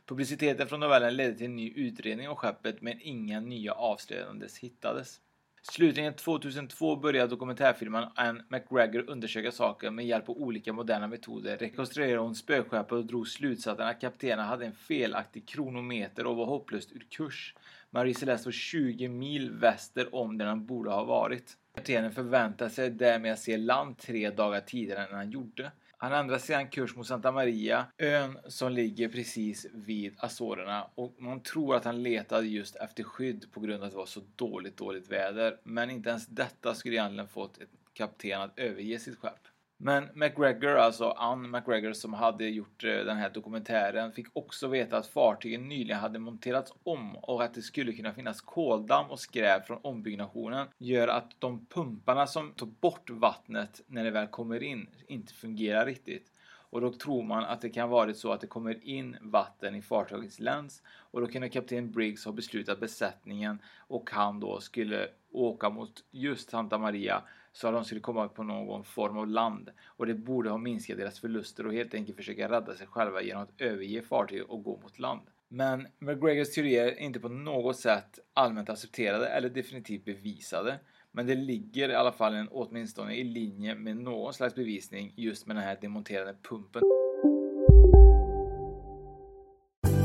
Publiciteten 0.07 0.69
från 0.69 0.81
novellen 0.81 1.17
ledde 1.17 1.35
till 1.35 1.47
en 1.47 1.57
ny 1.57 1.73
utredning 1.73 2.29
om 2.29 2.37
skeppet 2.37 2.83
men 2.83 3.01
inga 3.01 3.41
nya 3.41 3.73
avslöjanden 3.73 4.49
hittades. 4.61 5.21
Slutligen 5.65 6.15
2002 6.15 6.97
började 6.97 7.31
dokumentärfilmen 7.31 8.05
Anne 8.15 8.45
McGregor 8.49 9.11
undersöka 9.11 9.53
saken 9.53 9.95
med 9.95 10.07
hjälp 10.07 10.29
av 10.29 10.37
olika 10.37 10.73
moderna 10.73 11.09
metoder. 11.09 11.57
Rekonstruerade 11.57 12.19
hon 12.19 12.35
spökskeppet 12.35 12.93
och 12.93 13.07
drog 13.07 13.29
slutsatsen 13.29 13.87
att 13.87 14.01
kaptenen 14.01 14.47
hade 14.47 14.67
en 14.67 14.73
felaktig 14.73 15.49
kronometer 15.49 16.27
och 16.27 16.37
var 16.37 16.47
hopplöst 16.47 16.93
ur 16.93 17.07
kurs. 17.11 17.55
Marie 17.91 18.15
Celeste 18.15 18.49
var 18.49 18.53
20 18.53 19.09
mil 19.09 19.51
väster 19.51 20.15
om 20.15 20.39
där 20.39 20.47
han 20.47 20.67
borde 20.67 20.91
ha 20.91 21.05
varit. 21.05 21.57
Kaptenen 21.75 22.13
förväntade 22.13 22.71
sig 22.71 22.91
därmed 22.91 23.33
att 23.33 23.39
se 23.39 23.57
land 23.57 23.99
tre 23.99 24.31
dagar 24.31 24.61
tidigare 24.61 25.07
än 25.07 25.15
han 25.15 25.31
gjorde. 25.31 25.73
Han 26.03 26.13
ändrade 26.13 26.41
sedan 26.41 26.69
kurs 26.69 26.97
mot 26.97 27.07
Santa 27.07 27.33
Maria, 27.33 27.87
ön 27.99 28.39
som 28.45 28.73
ligger 28.73 29.09
precis 29.09 29.67
vid 29.73 30.15
Azorerna 30.19 30.87
och 30.95 31.15
man 31.19 31.43
tror 31.43 31.77
att 31.77 31.85
han 31.85 32.03
letade 32.03 32.47
just 32.47 32.77
efter 32.77 33.03
skydd 33.03 33.53
på 33.53 33.61
grund 33.61 33.83
av 33.83 33.85
att 33.85 33.91
det 33.91 33.97
var 33.97 34.07
så 34.07 34.21
dåligt, 34.37 34.77
dåligt 34.77 35.09
väder. 35.09 35.61
Men 35.63 35.91
inte 35.91 36.11
ens 36.11 36.27
detta 36.27 36.75
skulle 36.75 36.95
egentligen 36.95 37.29
fått 37.29 37.59
ett 37.59 37.69
kapten 37.93 38.41
att 38.41 38.59
överge 38.59 38.99
sitt 38.99 39.19
skepp. 39.19 39.52
Men 39.85 40.09
McGregor, 40.15 40.77
alltså 40.77 41.11
Ann 41.11 41.51
McGregor 41.51 41.93
som 41.93 42.15
hade 42.15 42.49
gjort 42.49 42.85
eh, 42.85 42.91
den 42.91 43.17
här 43.17 43.31
dokumentären, 43.31 44.13
fick 44.13 44.27
också 44.33 44.69
veta 44.69 44.97
att 44.97 45.07
fartygen 45.07 45.69
nyligen 45.69 45.99
hade 46.01 46.19
monterats 46.19 46.73
om 46.83 47.17
och 47.17 47.43
att 47.45 47.55
det 47.55 47.63
skulle 47.63 47.93
kunna 47.93 48.13
finnas 48.13 48.41
koldamm 48.41 49.11
och 49.11 49.21
skräp 49.21 49.67
från 49.67 49.79
ombyggnationen 49.83 50.67
gör 50.79 51.09
att 51.09 51.31
de 51.39 51.67
pumparna 51.67 52.27
som 52.27 52.53
tar 52.53 52.67
bort 52.67 53.11
vattnet 53.11 53.81
när 53.87 54.05
det 54.05 54.11
väl 54.11 54.27
kommer 54.27 54.63
in 54.63 54.87
inte 55.07 55.35
fungerar 55.35 55.87
riktigt. 55.87 56.33
Och 56.45 56.81
då 56.81 56.93
tror 56.93 57.23
man 57.23 57.45
att 57.45 57.61
det 57.61 57.71
kan 57.71 57.89
varit 57.89 58.17
så 58.17 58.33
att 58.33 58.41
det 58.41 58.47
kommer 58.47 58.87
in 58.87 59.17
vatten 59.21 59.75
i 59.75 59.83
fartygets 59.83 60.41
läns 60.41 60.83
och 60.89 61.21
då 61.21 61.27
kunde 61.27 61.49
kapten 61.49 61.93
Briggs 61.93 62.25
ha 62.25 62.33
beslutat 62.33 62.81
besättningen 62.81 63.59
och 63.77 64.11
han 64.11 64.41
då 64.41 64.61
skulle 64.61 65.09
åka 65.33 65.71
mot 65.71 66.05
just 66.11 66.51
Santa 66.51 66.79
Maria 66.79 67.23
så 67.53 67.69
att 67.69 67.75
de 67.75 67.85
skulle 67.85 68.01
komma 68.01 68.29
på 68.29 68.43
någon 68.43 68.85
form 68.85 69.19
av 69.19 69.29
land 69.29 69.71
och 69.87 70.07
det 70.07 70.15
borde 70.15 70.51
ha 70.51 70.59
minskat 70.59 70.99
deras 70.99 71.21
förluster 71.21 71.67
och 71.67 71.73
helt 71.73 71.95
enkelt 71.95 72.17
försöka 72.17 72.49
rädda 72.49 72.75
sig 72.75 72.87
själva 72.87 73.23
genom 73.23 73.43
att 73.43 73.61
överge 73.61 74.03
fartyget 74.03 74.47
och 74.49 74.63
gå 74.63 74.81
mot 74.83 74.99
land. 74.99 75.21
Men 75.49 75.87
McGregors 75.99 76.51
teorier 76.51 76.87
är 76.87 77.01
inte 77.01 77.21
på 77.21 77.29
något 77.29 77.77
sätt 77.77 78.19
allmänt 78.35 78.71
accepterade 78.71 79.27
eller 79.27 79.49
definitivt 79.49 80.05
bevisade. 80.05 80.79
Men 81.13 81.27
det 81.27 81.35
ligger 81.35 81.89
i 81.89 81.95
alla 81.95 82.13
fall 82.13 82.35
en, 82.35 82.49
åtminstone 82.51 83.15
i 83.15 83.25
linje 83.25 83.75
med 83.75 83.97
någon 83.97 84.35
slags 84.35 84.55
bevisning 84.55 85.13
just 85.17 85.47
med 85.47 85.57
den 85.57 85.65
här 85.65 85.79
demonterade 85.81 86.35
pumpen. 86.49 86.83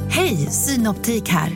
Hej, 0.09 0.35
Synoptik 0.35 1.29
här! 1.29 1.51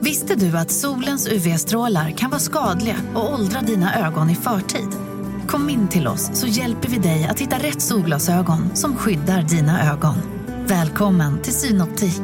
Visste 0.00 0.34
du 0.34 0.58
att 0.58 0.70
solens 0.70 1.28
UV-strålar 1.28 2.10
kan 2.10 2.30
vara 2.30 2.40
skadliga 2.40 2.96
och 3.14 3.34
åldra 3.34 3.60
dina 3.60 4.06
ögon 4.06 4.30
i 4.30 4.34
förtid? 4.34 5.01
Kom 5.52 5.70
in 5.70 5.88
till 5.88 6.06
oss 6.06 6.30
så 6.34 6.46
hjälper 6.46 6.88
vi 6.88 6.98
dig 6.98 7.24
att 7.24 7.40
hitta 7.40 7.58
rätt 7.58 7.82
solglasögon 7.82 8.76
som 8.76 8.96
skyddar 8.96 9.42
dina 9.42 9.92
ögon. 9.92 10.14
Välkommen 10.66 11.42
till 11.42 11.52
Synoptik. 11.52 12.20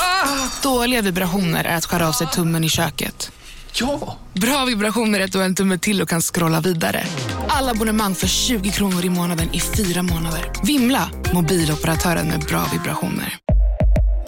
Ah, 0.00 0.62
dåliga 0.62 1.02
vibrationer 1.02 1.64
är 1.64 1.76
att 1.76 1.84
skära 1.84 2.08
av 2.08 2.12
sig 2.12 2.26
tummen 2.26 2.64
i 2.64 2.68
köket. 2.68 3.32
Ja! 3.72 4.16
Bra 4.32 4.64
vibrationer 4.64 5.20
är 5.20 5.24
att 5.24 5.32
du 5.32 5.38
har 5.38 5.44
en 5.44 5.54
tumme 5.54 5.78
till 5.78 6.02
och 6.02 6.08
kan 6.08 6.20
scrolla 6.20 6.60
vidare. 6.60 7.04
Alla 7.48 7.70
abonnemang 7.70 8.14
för 8.14 8.26
20 8.26 8.70
kronor 8.70 9.04
i 9.04 9.10
månaden 9.10 9.48
i 9.52 9.60
fyra 9.60 10.02
månader. 10.02 10.52
Vimla! 10.64 11.10
Mobiloperatören 11.34 12.26
med 12.26 12.40
bra 12.40 12.64
vibrationer. 12.72 13.36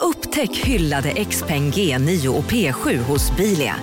Upptäck 0.01 0.57
hyllade 0.57 1.25
XPeng 1.25 1.71
G9 1.71 2.29
och 2.29 2.45
P7 2.45 3.03
hos 3.03 3.37
Bilia. 3.37 3.77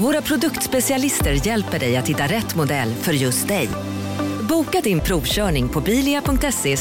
Våra 0.00 0.22
produktspecialister 0.22 1.46
hjälper 1.46 1.78
dig 1.78 1.96
att 1.96 2.08
hitta 2.08 2.22
rätt 2.22 2.56
modell 2.56 2.88
för 2.88 3.12
just 3.12 3.48
dig. 3.48 3.68
Boka 4.48 4.80
din 4.80 5.00
provkörning 5.00 5.68
på 5.68 5.80
bilia.se 5.80 6.76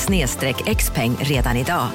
xpeng 0.75 1.15
redan 1.19 1.57
idag. 1.57 1.87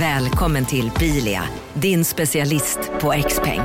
Välkommen 0.00 0.66
till 0.66 0.90
Bilia, 0.98 1.42
din 1.74 2.04
specialist 2.04 2.78
på 3.00 3.12
X-peng. 3.12 3.60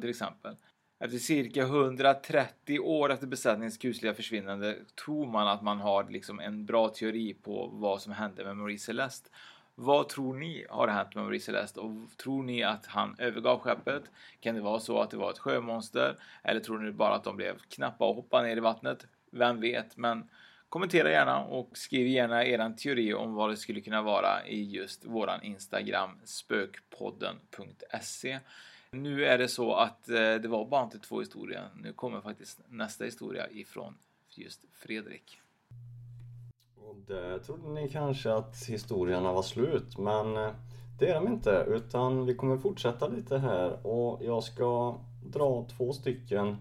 Till 0.00 0.10
exempel. 0.10 0.56
Efter 1.04 1.18
cirka 1.18 1.62
130 1.62 2.78
år 2.78 3.12
efter 3.12 3.26
besättningens 3.26 3.78
kusliga 3.78 4.14
försvinnande 4.14 4.76
tror 5.04 5.26
man 5.26 5.48
att 5.48 5.62
man 5.62 5.80
har 5.80 6.10
liksom 6.10 6.40
en 6.40 6.66
bra 6.66 6.88
teori 6.88 7.34
på 7.34 7.70
vad 7.72 8.02
som 8.02 8.12
hände 8.12 8.44
med 8.44 8.56
Marie 8.56 8.78
Celeste. 8.78 9.30
Vad 9.76 10.08
tror 10.08 10.34
ni 10.34 10.66
har 10.70 10.88
hänt 10.88 11.14
med 11.14 11.24
Maurice 11.24 11.44
Celeste 11.44 11.80
och 11.80 12.16
tror 12.16 12.42
ni 12.42 12.62
att 12.62 12.86
han 12.86 13.16
övergav 13.18 13.58
skeppet? 13.58 14.02
Kan 14.40 14.54
det 14.54 14.60
vara 14.60 14.80
så 14.80 15.00
att 15.00 15.10
det 15.10 15.16
var 15.16 15.30
ett 15.30 15.38
sjömonster? 15.38 16.16
Eller 16.42 16.60
tror 16.60 16.78
ni 16.78 16.92
bara 16.92 17.14
att 17.14 17.24
de 17.24 17.36
blev 17.36 17.58
knappa 17.58 18.08
och 18.08 18.14
hoppade 18.14 18.48
ner 18.48 18.56
i 18.56 18.60
vattnet? 18.60 19.06
Vem 19.30 19.60
vet? 19.60 19.96
Men 19.96 20.30
kommentera 20.68 21.10
gärna 21.10 21.44
och 21.44 21.70
skriv 21.72 22.06
gärna 22.06 22.44
er 22.44 22.76
teori 22.76 23.14
om 23.14 23.34
vad 23.34 23.50
det 23.50 23.56
skulle 23.56 23.80
kunna 23.80 24.02
vara 24.02 24.46
i 24.46 24.62
just 24.62 25.04
våran 25.04 25.42
Instagram 25.42 26.10
spökpodden.se. 26.24 28.40
Nu 28.90 29.24
är 29.24 29.38
det 29.38 29.48
så 29.48 29.74
att 29.74 30.08
eh, 30.08 30.34
det 30.34 30.48
var 30.48 30.66
bara 30.66 30.84
inte 30.84 30.98
två 30.98 31.20
historier. 31.20 31.68
Nu 31.74 31.92
kommer 31.92 32.20
faktiskt 32.20 32.60
nästa 32.68 33.04
historia 33.04 33.50
ifrån 33.50 33.98
just 34.30 34.64
Fredrik. 34.72 35.40
Och 36.94 37.44
trodde 37.46 37.68
ni 37.68 37.88
kanske 37.88 38.32
att 38.32 38.64
historierna 38.68 39.32
var 39.32 39.42
slut 39.42 39.98
men 39.98 40.36
eh, 40.36 40.50
det 40.98 41.10
är 41.10 41.14
de 41.14 41.28
inte 41.28 41.64
utan 41.68 42.26
vi 42.26 42.34
kommer 42.34 42.56
fortsätta 42.56 43.08
lite 43.08 43.38
här 43.38 43.86
och 43.86 44.24
jag 44.24 44.42
ska 44.42 44.96
dra 45.24 45.66
två 45.76 45.92
stycken 45.92 46.56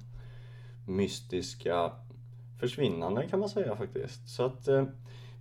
mystiska 0.87 1.91
försvinnanden 2.59 3.29
kan 3.29 3.39
man 3.39 3.49
säga 3.49 3.75
faktiskt. 3.75 4.29
Så 4.29 4.43
att 4.43 4.67
eh, 4.67 4.83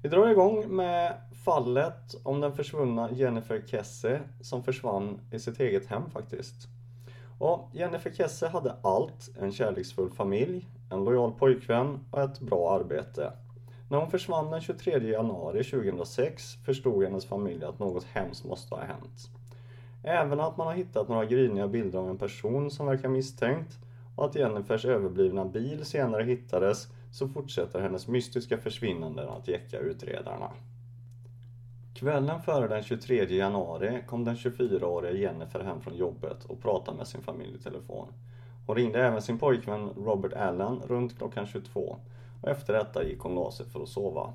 vi 0.02 0.08
drar 0.08 0.28
igång 0.28 0.76
med 0.76 1.20
fallet 1.44 2.14
om 2.22 2.40
den 2.40 2.52
försvunna 2.52 3.12
Jennifer 3.12 3.62
Kesse 3.66 4.20
som 4.40 4.62
försvann 4.62 5.20
i 5.32 5.38
sitt 5.38 5.60
eget 5.60 5.86
hem 5.86 6.10
faktiskt. 6.10 6.68
Och 7.38 7.70
Jennifer 7.72 8.10
Kesse 8.10 8.48
hade 8.48 8.76
allt, 8.82 9.30
en 9.38 9.52
kärleksfull 9.52 10.10
familj, 10.10 10.66
en 10.90 11.04
lojal 11.04 11.32
pojkvän 11.32 12.04
och 12.10 12.20
ett 12.20 12.40
bra 12.40 12.70
arbete. 12.70 13.32
När 13.92 13.98
hon 13.98 14.10
försvann 14.10 14.50
den 14.50 14.60
23 14.60 14.98
januari 14.98 15.64
2006 15.64 16.54
förstod 16.64 17.04
hennes 17.04 17.26
familj 17.26 17.64
att 17.64 17.78
något 17.78 18.04
hemskt 18.04 18.44
måste 18.44 18.74
ha 18.74 18.82
hänt. 18.82 19.30
Även 20.04 20.40
att 20.40 20.56
man 20.56 20.66
har 20.66 20.74
hittat 20.74 21.08
några 21.08 21.24
gryniga 21.24 21.68
bilder 21.68 21.98
av 21.98 22.08
en 22.08 22.18
person 22.18 22.70
som 22.70 22.86
verkar 22.86 23.08
misstänkt 23.08 23.78
och 24.16 24.24
att 24.24 24.34
Jennifers 24.34 24.84
överblivna 24.84 25.44
bil 25.44 25.84
senare 25.84 26.24
hittades 26.24 26.88
så 27.12 27.28
fortsätter 27.28 27.80
hennes 27.80 28.08
mystiska 28.08 28.58
försvinnanden 28.58 29.28
att 29.28 29.48
jäcka 29.48 29.78
utredarna. 29.78 30.50
Kvällen 31.94 32.42
före 32.42 32.68
den 32.68 32.82
23 32.82 33.24
januari 33.24 34.02
kom 34.06 34.24
den 34.24 34.36
24-åriga 34.36 35.12
Jennifer 35.12 35.60
hem 35.60 35.80
från 35.80 35.96
jobbet 35.96 36.44
och 36.44 36.62
pratade 36.62 36.96
med 36.96 37.08
sin 37.08 37.22
familj 37.22 37.54
i 37.54 37.62
telefon. 37.62 38.08
Hon 38.66 38.76
ringde 38.76 39.06
även 39.06 39.22
sin 39.22 39.38
pojkvän 39.38 39.88
Robert 39.88 40.32
Allen 40.32 40.80
runt 40.86 41.18
klockan 41.18 41.46
22 41.46 41.98
och 42.42 42.48
efter 42.48 42.72
detta 42.72 43.04
gick 43.04 43.20
hon 43.20 43.38
och 43.38 43.52
sig 43.52 43.66
för 43.66 43.82
att 43.82 43.88
sova. 43.88 44.32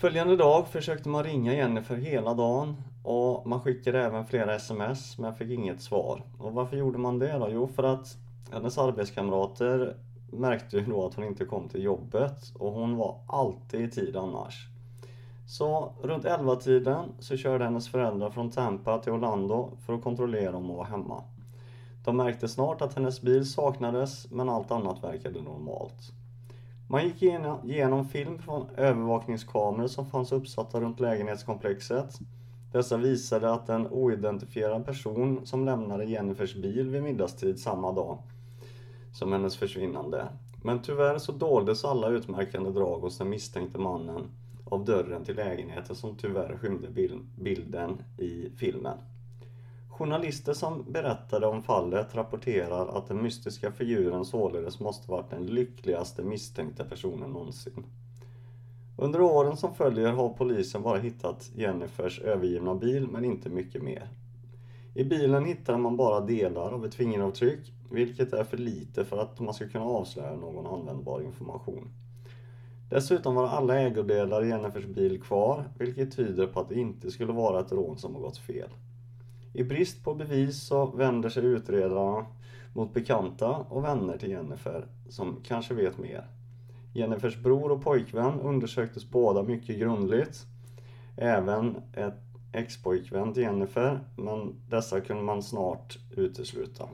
Följande 0.00 0.36
dag 0.36 0.66
försökte 0.68 1.08
man 1.08 1.24
ringa 1.24 1.54
Jennifer 1.54 1.96
hela 1.96 2.34
dagen 2.34 2.76
och 3.04 3.46
man 3.46 3.60
skickade 3.60 4.04
även 4.04 4.24
flera 4.24 4.54
sms 4.54 5.18
men 5.18 5.34
fick 5.34 5.50
inget 5.50 5.82
svar. 5.82 6.22
Och 6.38 6.52
varför 6.52 6.76
gjorde 6.76 6.98
man 6.98 7.18
det 7.18 7.32
då? 7.32 7.48
Jo, 7.50 7.66
för 7.66 7.82
att 7.82 8.16
hennes 8.52 8.78
arbetskamrater 8.78 9.96
märkte 10.32 10.76
ju 10.76 10.84
då 10.84 11.06
att 11.06 11.14
hon 11.14 11.24
inte 11.24 11.44
kom 11.44 11.68
till 11.68 11.82
jobbet 11.82 12.52
och 12.58 12.72
hon 12.72 12.96
var 12.96 13.20
alltid 13.26 13.80
i 13.80 13.90
tid 13.90 14.16
annars. 14.16 14.68
Så 15.46 15.92
runt 16.02 16.24
11-tiden 16.24 17.08
så 17.18 17.36
körde 17.36 17.64
hennes 17.64 17.88
föräldrar 17.88 18.30
från 18.30 18.50
Tampa 18.50 18.98
till 18.98 19.12
Orlando 19.12 19.70
för 19.86 19.92
att 19.92 20.02
kontrollera 20.02 20.56
om 20.56 20.66
hon 20.66 20.76
var 20.76 20.84
hemma. 20.84 21.24
De 22.04 22.16
märkte 22.16 22.48
snart 22.48 22.82
att 22.82 22.94
hennes 22.94 23.22
bil 23.22 23.46
saknades 23.46 24.30
men 24.30 24.48
allt 24.48 24.70
annat 24.70 25.04
verkade 25.04 25.42
normalt. 25.42 26.12
Man 26.90 27.04
gick 27.04 27.22
igenom 27.22 28.08
film 28.08 28.38
från 28.38 28.66
övervakningskameror 28.76 29.86
som 29.86 30.06
fanns 30.06 30.32
uppsatta 30.32 30.80
runt 30.80 31.00
lägenhetskomplexet. 31.00 32.18
Dessa 32.72 32.96
visade 32.96 33.52
att 33.52 33.68
en 33.68 33.86
oidentifierad 33.86 34.86
person 34.86 35.46
som 35.46 35.64
lämnade 35.64 36.04
Jennifers 36.04 36.54
bil 36.54 36.88
vid 36.88 37.02
middagstid 37.02 37.58
samma 37.58 37.92
dag 37.92 38.18
som 39.12 39.32
hennes 39.32 39.56
försvinnande. 39.56 40.28
Men 40.62 40.82
tyvärr 40.82 41.18
så 41.18 41.32
doldes 41.32 41.84
alla 41.84 42.08
utmärkande 42.08 42.70
drag 42.70 43.00
hos 43.00 43.18
den 43.18 43.28
misstänkte 43.30 43.78
mannen 43.78 44.30
av 44.64 44.84
dörren 44.84 45.24
till 45.24 45.36
lägenheten 45.36 45.96
som 45.96 46.16
tyvärr 46.16 46.58
skymde 46.58 46.88
bilden 47.36 48.02
i 48.18 48.50
filmen. 48.56 48.98
Journalister 50.00 50.52
som 50.52 50.84
berättade 50.92 51.46
om 51.46 51.62
fallet 51.62 52.14
rapporterar 52.14 52.98
att 52.98 53.08
den 53.08 53.22
mystiska 53.22 53.72
figuren 53.72 54.24
således 54.24 54.80
måste 54.80 55.10
varit 55.10 55.30
den 55.30 55.46
lyckligaste 55.46 56.22
misstänkta 56.22 56.84
personen 56.84 57.30
någonsin. 57.30 57.84
Under 58.96 59.20
åren 59.20 59.56
som 59.56 59.74
följer 59.74 60.12
har 60.12 60.28
polisen 60.28 60.82
bara 60.82 60.98
hittat 60.98 61.50
Jennifers 61.54 62.20
övergivna 62.20 62.74
bil 62.74 63.08
men 63.08 63.24
inte 63.24 63.48
mycket 63.48 63.82
mer. 63.82 64.08
I 64.94 65.04
bilen 65.04 65.44
hittar 65.44 65.78
man 65.78 65.96
bara 65.96 66.20
delar 66.20 66.72
av 66.72 66.84
ett 66.84 66.94
fingeravtryck, 66.94 67.72
vilket 67.90 68.32
är 68.32 68.44
för 68.44 68.56
lite 68.56 69.04
för 69.04 69.18
att 69.18 69.40
man 69.40 69.54
ska 69.54 69.68
kunna 69.68 69.84
avslöja 69.84 70.36
någon 70.36 70.66
användbar 70.66 71.22
information. 71.22 71.88
Dessutom 72.90 73.34
var 73.34 73.48
alla 73.48 73.80
ägodelar 73.80 74.44
i 74.44 74.48
Jennifers 74.48 74.86
bil 74.86 75.22
kvar, 75.22 75.64
vilket 75.78 76.16
tyder 76.16 76.46
på 76.46 76.60
att 76.60 76.68
det 76.68 76.80
inte 76.80 77.10
skulle 77.10 77.32
vara 77.32 77.60
ett 77.60 77.72
rån 77.72 77.98
som 77.98 78.14
har 78.14 78.22
gått 78.22 78.38
fel. 78.38 78.70
I 79.52 79.64
brist 79.64 80.04
på 80.04 80.14
bevis 80.14 80.62
så 80.62 80.86
vänder 80.86 81.28
sig 81.28 81.44
utredarna 81.44 82.26
mot 82.72 82.94
bekanta 82.94 83.56
och 83.56 83.84
vänner 83.84 84.18
till 84.18 84.30
Jennifer, 84.30 84.86
som 85.08 85.36
kanske 85.44 85.74
vet 85.74 85.98
mer. 85.98 86.24
Jennifers 86.92 87.36
bror 87.36 87.72
och 87.72 87.82
pojkvän 87.82 88.40
undersöktes 88.40 89.10
båda 89.10 89.42
mycket 89.42 89.78
grundligt. 89.78 90.46
Även 91.16 91.76
ett 91.92 92.20
ex-pojkvän 92.52 93.34
till 93.34 93.42
Jennifer, 93.42 94.00
men 94.16 94.54
dessa 94.68 95.00
kunde 95.00 95.22
man 95.22 95.42
snart 95.42 95.98
utesluta. 96.16 96.88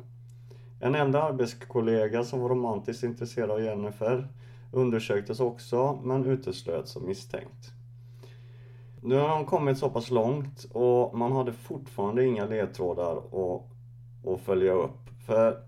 En 0.81 0.95
enda 0.95 1.23
arbetskollega 1.23 2.25
som 2.25 2.41
var 2.41 2.49
romantiskt 2.49 3.05
intresserad 3.05 3.51
av 3.51 3.63
Jennifer 3.63 4.29
undersöktes 4.73 5.41
också 5.41 5.99
men 6.03 6.25
uteslöts 6.25 6.93
som 6.93 7.07
misstänkt. 7.07 7.76
Nu 9.07 9.17
har 9.17 9.29
de 9.29 9.45
kommit 9.45 9.79
så 9.79 9.91
pass 9.91 10.11
långt 10.11 10.67
och 10.73 11.19
man 11.19 11.33
hade 11.33 11.53
fortfarande 11.53 12.25
inga 12.25 12.47
ledtrådar 12.47 13.17
att, 13.17 13.63
att 14.29 14.41
följa 14.41 14.73
upp. 14.73 14.99
För 15.27 15.63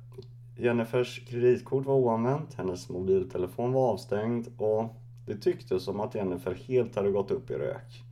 Jennifers 0.56 1.26
kreditkort 1.28 1.86
var 1.86 1.94
oanvänt, 1.94 2.54
hennes 2.54 2.88
mobiltelefon 2.88 3.72
var 3.72 3.90
avstängd 3.90 4.46
och 4.58 4.84
det 5.26 5.36
tycktes 5.36 5.84
som 5.84 6.00
att 6.00 6.14
Jennifer 6.14 6.54
helt 6.54 6.96
hade 6.96 7.10
gått 7.10 7.30
upp 7.30 7.50
i 7.50 7.54
rök. 7.54 8.04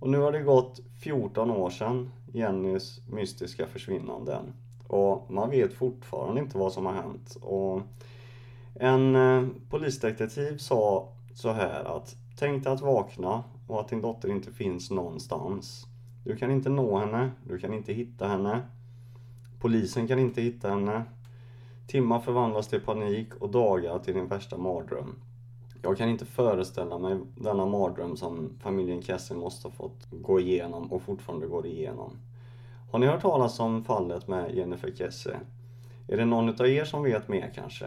Och 0.00 0.08
nu 0.08 0.18
har 0.18 0.32
det 0.32 0.40
gått 0.40 0.80
14 1.02 1.50
år 1.50 1.70
sedan 1.70 2.10
Jennys 2.32 3.00
mystiska 3.10 3.66
försvinnanden. 3.66 4.52
Och 4.86 5.30
man 5.30 5.50
vet 5.50 5.72
fortfarande 5.72 6.40
inte 6.40 6.58
vad 6.58 6.72
som 6.72 6.86
har 6.86 6.92
hänt. 6.92 7.36
Och 7.42 7.80
en 8.74 9.16
eh, 9.16 9.48
polisdetektiv 9.70 10.58
sa 10.58 11.08
så 11.34 11.52
här 11.52 11.96
att 11.96 12.16
Tänk 12.38 12.64
dig 12.64 12.72
att 12.72 12.80
vakna 12.80 13.44
och 13.68 13.80
att 13.80 13.88
din 13.88 14.00
dotter 14.00 14.30
inte 14.30 14.52
finns 14.52 14.90
någonstans. 14.90 15.86
Du 16.24 16.36
kan 16.36 16.50
inte 16.50 16.68
nå 16.68 16.98
henne, 16.98 17.30
du 17.44 17.58
kan 17.58 17.74
inte 17.74 17.92
hitta 17.92 18.28
henne. 18.28 18.62
Polisen 19.60 20.08
kan 20.08 20.18
inte 20.18 20.42
hitta 20.42 20.68
henne. 20.68 21.02
Timmar 21.86 22.20
förvandlas 22.20 22.68
till 22.68 22.80
panik 22.80 23.34
och 23.34 23.50
dagar 23.50 23.98
till 23.98 24.14
din 24.14 24.28
värsta 24.28 24.58
mardröm. 24.58 25.14
Jag 25.82 25.98
kan 25.98 26.08
inte 26.08 26.24
föreställa 26.24 26.98
mig 26.98 27.18
denna 27.36 27.66
mardröm 27.66 28.16
som 28.16 28.50
familjen 28.60 29.02
Kessie 29.02 29.36
måste 29.36 29.68
ha 29.68 29.72
fått 29.72 30.06
gå 30.10 30.40
igenom 30.40 30.92
och 30.92 31.02
fortfarande 31.02 31.46
går 31.46 31.66
igenom. 31.66 32.18
Har 32.90 32.98
ni 32.98 33.06
hört 33.06 33.22
talas 33.22 33.60
om 33.60 33.84
fallet 33.84 34.28
med 34.28 34.54
Jennifer 34.54 34.92
Kesse? 34.96 35.40
Är 36.08 36.16
det 36.16 36.24
någon 36.24 36.48
utav 36.48 36.68
er 36.68 36.84
som 36.84 37.02
vet 37.02 37.28
mer 37.28 37.52
kanske? 37.54 37.86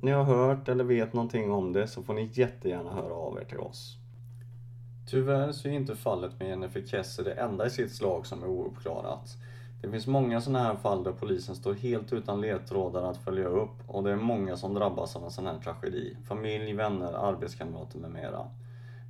Ni 0.00 0.10
har 0.10 0.24
hört 0.24 0.68
eller 0.68 0.84
vet 0.84 1.12
någonting 1.12 1.52
om 1.52 1.72
det 1.72 1.88
så 1.88 2.02
får 2.02 2.14
ni 2.14 2.30
jättegärna 2.32 2.92
höra 2.92 3.14
av 3.14 3.38
er 3.38 3.44
till 3.44 3.58
oss. 3.58 3.96
Tyvärr 5.06 5.52
så 5.52 5.68
är 5.68 5.72
inte 5.72 5.96
fallet 5.96 6.40
med 6.40 6.48
Jennifer 6.48 6.82
Kesse 6.86 7.22
det 7.22 7.32
enda 7.32 7.66
i 7.66 7.70
sitt 7.70 7.94
slag 7.94 8.26
som 8.26 8.42
är 8.42 8.46
ouppklarat. 8.46 9.36
Det 9.82 9.90
finns 9.90 10.06
många 10.06 10.40
sådana 10.40 10.64
här 10.64 10.74
fall 10.74 11.04
där 11.04 11.12
polisen 11.12 11.56
står 11.56 11.74
helt 11.74 12.12
utan 12.12 12.40
ledtrådar 12.40 13.02
att 13.02 13.16
följa 13.16 13.48
upp 13.48 13.76
och 13.88 14.02
det 14.02 14.12
är 14.12 14.16
många 14.16 14.56
som 14.56 14.74
drabbas 14.74 15.16
av 15.16 15.24
en 15.24 15.30
sån 15.30 15.46
här 15.46 15.58
tragedi. 15.58 16.16
Familj, 16.28 16.72
vänner, 16.72 17.12
arbetskamrater 17.12 17.98
med 17.98 18.10
mera. 18.10 18.46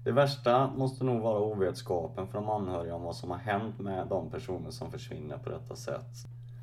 Det 0.04 0.12
värsta 0.12 0.70
måste 0.76 1.04
nog 1.04 1.22
vara 1.22 1.40
ovetskapen 1.40 2.26
för 2.26 2.34
de 2.38 2.48
anhöriga 2.48 2.94
om 2.94 3.02
vad 3.02 3.16
som 3.16 3.30
har 3.30 3.38
hänt 3.38 3.78
med 3.78 4.06
de 4.06 4.30
personer 4.30 4.70
som 4.70 4.90
försvinner 4.90 5.38
på 5.38 5.50
detta 5.50 5.76
sätt. 5.76 6.12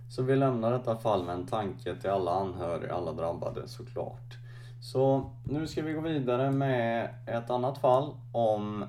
Så 0.10 0.24
vi 0.24 0.36
lämnar 0.36 0.72
detta 0.72 0.98
fall 0.98 1.24
med 1.24 1.36
en 1.36 1.48
tanke 1.48 1.96
till 1.96 2.10
alla 2.10 2.32
anhöriga, 2.32 2.94
alla 2.94 3.12
drabbade 3.12 3.68
såklart. 3.68 4.38
Så 4.82 5.32
nu 5.44 5.68
ska 5.68 5.82
vi 5.82 5.94
gå 5.94 6.02
vidare 6.02 6.52
med 6.52 7.10
ett 7.28 7.50
annat 7.50 7.78
fall 7.78 8.12
om 8.32 8.86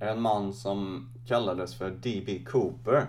en 0.00 0.20
man 0.20 0.52
som 0.52 1.08
kallades 1.26 1.74
för 1.74 1.90
D.B. 1.90 2.44
Cooper. 2.46 3.06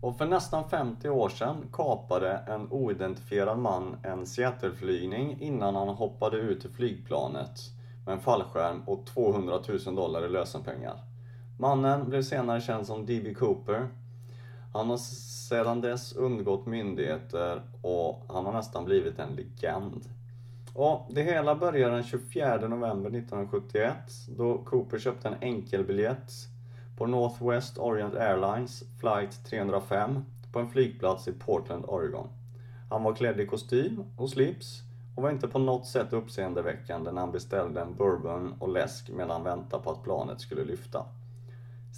Och 0.00 0.18
för 0.18 0.26
nästan 0.26 0.70
50 0.70 1.08
år 1.08 1.28
sedan 1.28 1.56
kapade 1.72 2.32
en 2.46 2.72
oidentifierad 2.72 3.58
man 3.58 3.96
en 4.02 4.26
Seattle-flygning 4.26 5.40
innan 5.40 5.74
han 5.74 5.88
hoppade 5.88 6.36
ut 6.36 6.64
ur 6.64 6.68
flygplanet 6.70 7.60
med 8.06 8.14
en 8.14 8.20
fallskärm 8.20 8.82
och 8.86 9.06
200 9.06 9.60
000 9.86 9.94
dollar 9.94 10.24
i 10.24 10.28
lösenpengar. 10.28 11.00
Mannen 11.58 12.08
blev 12.08 12.22
senare 12.22 12.60
känd 12.60 12.86
som 12.86 13.06
D.B. 13.06 13.34
Cooper. 13.34 13.88
Han 14.72 14.90
har 14.90 14.96
sedan 15.48 15.80
dess 15.80 16.12
undgått 16.12 16.66
myndigheter 16.66 17.62
och 17.82 18.24
han 18.28 18.46
har 18.46 18.52
nästan 18.52 18.84
blivit 18.84 19.18
en 19.18 19.36
legend. 19.36 20.04
Och 20.80 21.06
det 21.10 21.22
hela 21.22 21.54
började 21.54 21.94
den 21.94 22.04
24 22.04 22.56
november 22.56 23.10
1971 23.10 23.96
då 24.36 24.58
Cooper 24.58 24.98
köpte 24.98 25.28
en 25.28 25.34
enkelbiljett 25.40 26.32
på 26.96 27.06
Northwest 27.06 27.78
Orient 27.78 28.14
Airlines 28.14 28.82
flight 29.00 29.44
305 29.44 30.24
på 30.52 30.58
en 30.58 30.68
flygplats 30.68 31.28
i 31.28 31.32
Portland, 31.32 31.84
Oregon. 31.88 32.26
Han 32.90 33.02
var 33.02 33.14
klädd 33.14 33.40
i 33.40 33.46
kostym 33.46 34.04
och 34.18 34.30
slips 34.30 34.82
och 35.16 35.22
var 35.22 35.30
inte 35.30 35.48
på 35.48 35.58
något 35.58 35.86
sätt 35.86 36.12
uppseendeväckande 36.12 37.12
när 37.12 37.20
han 37.20 37.32
beställde 37.32 37.80
en 37.80 37.94
bourbon 37.94 38.54
och 38.58 38.68
läsk 38.68 39.10
medan 39.10 39.30
han 39.30 39.44
väntade 39.44 39.82
på 39.82 39.90
att 39.90 40.04
planet 40.04 40.40
skulle 40.40 40.64
lyfta. 40.64 41.04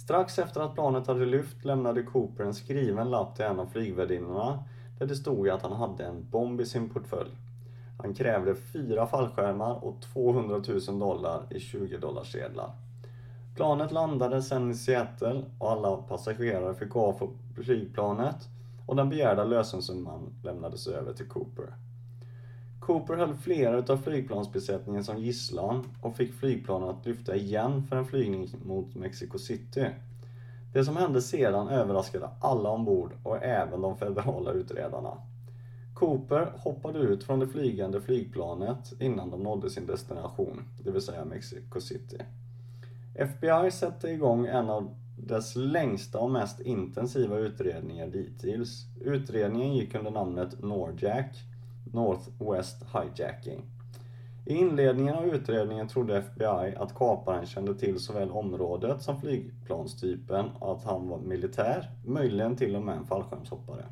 Strax 0.03 0.39
efter 0.39 0.61
att 0.61 0.73
planet 0.73 1.07
hade 1.07 1.25
lyft 1.25 1.65
lämnade 1.65 2.03
Cooper 2.03 2.43
en 2.43 2.53
skriven 2.53 3.09
lapp 3.09 3.35
till 3.35 3.45
en 3.45 3.59
av 3.59 3.65
flygvärdinnorna 3.65 4.63
där 4.99 5.05
det 5.05 5.15
stod 5.15 5.49
att 5.49 5.61
han 5.61 5.71
hade 5.71 6.05
en 6.05 6.29
bomb 6.29 6.61
i 6.61 6.65
sin 6.65 6.89
portfölj. 6.89 7.31
Han 8.01 8.13
krävde 8.13 8.55
fyra 8.55 9.07
fallskärmar 9.07 9.85
och 9.85 10.01
200 10.01 10.61
000 10.87 10.99
dollar 10.99 11.41
i 11.49 11.59
20 11.59 11.97
dollarsedlar. 11.97 12.71
Planet 13.55 13.91
landade 13.91 14.41
sen 14.41 14.71
i 14.71 14.75
Seattle 14.75 15.43
och 15.59 15.71
alla 15.71 15.97
passagerare 15.97 16.75
fick 16.75 16.89
gå 16.89 17.01
av 17.01 17.13
på 17.13 17.29
flygplanet 17.63 18.35
och 18.85 18.95
den 18.95 19.09
begärda 19.09 19.43
lösensumman 19.43 20.33
lämnades 20.43 20.87
över 20.87 21.13
till 21.13 21.27
Cooper. 21.27 21.73
Cooper 22.79 23.17
höll 23.17 23.33
flera 23.33 23.77
utav 23.77 23.97
flygplansbesättningen 23.97 25.03
som 25.03 25.17
gisslan 25.17 25.83
och 26.01 26.15
fick 26.15 26.33
flygplanet 26.33 26.89
att 26.89 27.05
lyfta 27.05 27.35
igen 27.35 27.83
för 27.89 27.95
en 27.95 28.05
flygning 28.05 28.47
mot 28.65 28.95
Mexico 28.95 29.37
City. 29.37 29.85
Det 30.73 30.85
som 30.85 30.97
hände 30.97 31.21
sedan 31.21 31.67
överraskade 31.67 32.29
alla 32.41 32.69
ombord 32.69 33.11
och 33.23 33.43
även 33.43 33.81
de 33.81 33.97
federala 33.97 34.51
utredarna. 34.51 35.17
Cooper 36.01 36.53
hoppade 36.57 36.99
ut 36.99 37.23
från 37.23 37.39
det 37.39 37.47
flygande 37.47 38.01
flygplanet 38.01 38.93
innan 38.99 39.29
de 39.29 39.43
nådde 39.43 39.69
sin 39.69 39.85
destination, 39.85 40.63
det 40.83 40.91
vill 40.91 41.01
säga 41.01 41.25
Mexico 41.25 41.81
City. 41.81 42.17
FBI 43.15 43.71
sätter 43.71 44.07
igång 44.07 44.45
en 44.45 44.69
av 44.69 44.95
dess 45.17 45.55
längsta 45.55 46.19
och 46.19 46.31
mest 46.31 46.59
intensiva 46.59 47.37
utredningar 47.37 48.07
dittills. 48.07 48.85
Utredningen 49.01 49.73
gick 49.73 49.95
under 49.95 50.11
namnet 50.11 50.63
Norjack 50.63 51.35
Northwest 51.93 52.83
Hijacking. 52.93 53.65
I 54.45 54.53
inledningen 54.53 55.15
av 55.15 55.25
utredningen 55.25 55.87
trodde 55.87 56.17
FBI 56.17 56.75
att 56.77 56.95
kaparen 56.95 57.45
kände 57.45 57.75
till 57.75 57.99
såväl 57.99 58.31
området 58.31 59.01
som 59.01 59.21
flygplanstypen 59.21 60.45
och 60.59 60.71
att 60.71 60.83
han 60.83 61.07
var 61.07 61.19
militär, 61.19 61.89
möjligen 62.05 62.55
till 62.55 62.75
och 62.75 62.81
med 62.81 62.97
en 62.97 63.05
fallskärmshoppare. 63.05 63.85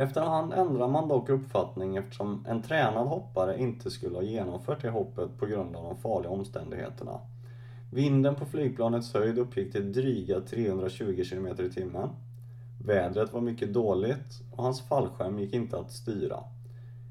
Efterhand 0.00 0.52
ändrar 0.52 0.88
man 0.88 1.08
dock 1.08 1.28
uppfattning 1.28 1.96
eftersom 1.96 2.46
en 2.48 2.62
tränad 2.62 3.06
hoppare 3.06 3.60
inte 3.60 3.90
skulle 3.90 4.16
ha 4.16 4.22
genomfört 4.22 4.82
det 4.82 4.90
hoppet 4.90 5.38
på 5.38 5.46
grund 5.46 5.76
av 5.76 5.84
de 5.84 5.96
farliga 5.96 6.30
omständigheterna. 6.30 7.20
Vinden 7.92 8.34
på 8.34 8.44
flygplanets 8.44 9.14
höjd 9.14 9.38
uppgick 9.38 9.72
till 9.72 9.92
dryga 9.92 10.40
320 10.40 11.24
km 11.30 11.46
i 11.46 11.70
timmen 11.70 12.08
Vädret 12.84 13.32
var 13.32 13.40
mycket 13.40 13.74
dåligt 13.74 14.42
och 14.56 14.62
hans 14.62 14.82
fallskärm 14.82 15.38
gick 15.38 15.54
inte 15.54 15.78
att 15.78 15.92
styra. 15.92 16.38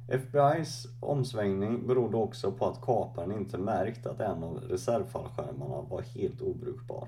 FBI's 0.08 0.88
omsvängning 1.02 1.88
berodde 1.88 2.18
också 2.18 2.52
på 2.52 2.66
att 2.66 2.82
kaparen 2.82 3.32
inte 3.32 3.58
märkt 3.58 4.06
att 4.06 4.20
en 4.20 4.44
av 4.44 4.58
reservfallskärmarna 4.70 5.82
var 5.90 6.02
helt 6.02 6.42
obrukbar. 6.42 7.08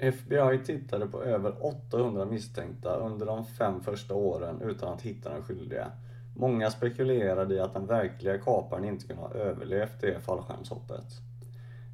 FBI 0.00 0.58
tittade 0.64 1.06
på 1.06 1.22
över 1.22 1.54
800 1.60 2.24
misstänkta 2.24 2.96
under 2.96 3.26
de 3.26 3.44
fem 3.44 3.80
första 3.80 4.14
åren 4.14 4.60
utan 4.62 4.92
att 4.92 5.02
hitta 5.02 5.30
den 5.30 5.42
skyldiga. 5.42 5.92
Många 6.36 6.70
spekulerade 6.70 7.54
i 7.54 7.60
att 7.60 7.74
den 7.74 7.86
verkliga 7.86 8.38
kaparen 8.38 8.84
inte 8.84 9.06
kunde 9.06 9.22
ha 9.22 9.34
överlevt 9.34 10.00
det 10.00 10.20
fallskärmshoppet. 10.20 11.04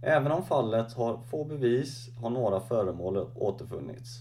Även 0.02 0.32
om 0.32 0.42
fallet 0.42 0.92
har 0.92 1.18
få 1.30 1.44
bevis 1.44 2.08
har 2.20 2.30
några 2.30 2.60
föremål 2.60 3.30
återfunnits. 3.34 4.20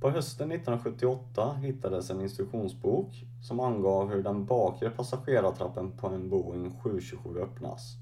På 0.00 0.10
hösten 0.10 0.52
1978 0.52 1.56
hittades 1.62 2.10
en 2.10 2.20
instruktionsbok 2.20 3.24
som 3.42 3.60
angav 3.60 4.10
hur 4.10 4.22
den 4.22 4.44
bakre 4.44 4.90
passagerartrappen 4.90 5.90
på 5.90 6.06
en 6.06 6.30
Boeing 6.30 6.70
727 6.82 7.40
öppnas. 7.40 7.96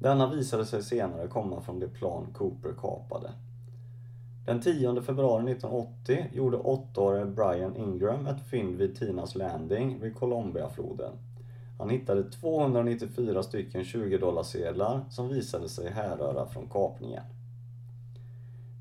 Denna 0.00 0.30
visade 0.30 0.66
sig 0.66 0.82
senare 0.82 1.28
komma 1.28 1.60
från 1.60 1.80
det 1.80 1.88
plan 1.88 2.26
Cooper 2.34 2.72
kapade. 2.72 3.32
Den 4.46 4.60
10 4.60 5.02
februari 5.02 5.52
1980 5.52 6.26
gjorde 6.32 6.56
åttaårige 6.56 7.24
Brian 7.24 7.76
Ingram 7.76 8.26
ett 8.26 8.40
fynd 8.50 8.76
vid 8.76 8.96
Tinas 8.96 9.34
Landing 9.34 10.00
vid 10.00 10.14
Columbiafloden. 10.14 11.12
Han 11.78 11.90
hittade 11.90 12.30
294 12.30 13.42
stycken 13.42 13.84
20 13.84 14.18
dollarsedlar 14.18 15.04
som 15.10 15.28
visade 15.28 15.68
sig 15.68 15.90
härröra 15.90 16.46
från 16.46 16.68
kapningen. 16.68 17.22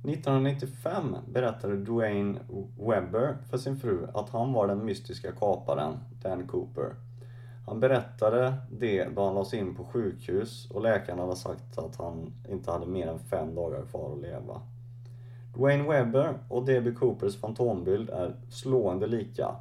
1995 0.04 1.16
berättade 1.34 1.78
Dwayne 1.78 2.40
Webber 2.80 3.38
för 3.50 3.58
sin 3.58 3.78
fru 3.78 4.08
att 4.14 4.30
han 4.30 4.54
var 4.54 4.68
den 4.68 4.86
mystiska 4.86 5.32
kaparen 5.32 5.94
Dan 6.22 6.48
Cooper. 6.48 6.96
Han 7.68 7.80
berättade 7.80 8.54
det 8.72 9.10
då 9.16 9.26
han 9.26 9.36
lades 9.36 9.54
in 9.54 9.76
på 9.76 9.84
sjukhus 9.84 10.72
och 10.72 10.82
läkarna 10.82 11.22
hade 11.22 11.36
sagt 11.36 11.78
att 11.78 11.96
han 11.96 12.34
inte 12.50 12.72
hade 12.72 12.86
mer 12.86 13.08
än 13.08 13.20
fem 13.20 13.56
dagar 13.56 13.86
kvar 13.86 14.12
att 14.14 14.22
leva. 14.22 14.62
Dwayne 15.58 15.84
Webber 15.84 16.34
och 16.50 16.66
D.B. 16.66 16.92
Coopers 16.92 17.40
fantombild 17.40 18.10
är 18.10 18.36
slående 18.50 19.08
lika. 19.08 19.56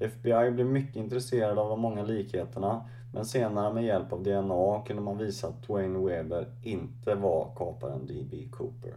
FBI 0.00 0.50
blev 0.50 0.66
mycket 0.66 0.96
intresserade 0.96 1.60
av 1.60 1.68
de 1.68 1.80
många 1.80 2.02
likheterna 2.02 2.88
men 3.12 3.24
senare 3.24 3.74
med 3.74 3.84
hjälp 3.84 4.12
av 4.12 4.22
DNA 4.22 4.82
kunde 4.86 5.02
man 5.02 5.18
visa 5.18 5.48
att 5.48 5.62
Dwayne 5.62 5.98
Webber 5.98 6.46
inte 6.62 7.14
var 7.14 7.54
kaparen 7.56 8.06
D.B. 8.06 8.36
Cooper. 8.50 8.94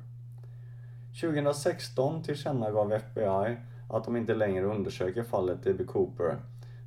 2016 1.22 2.24
tillkännagav 2.24 2.94
FBI 2.94 3.58
att 3.90 4.04
de 4.06 4.18
inte 4.18 4.36
längre 4.36 4.66
undersöker 4.66 5.24
fallet 5.24 5.64
D.B. 5.64 5.84
Cooper. 5.84 6.38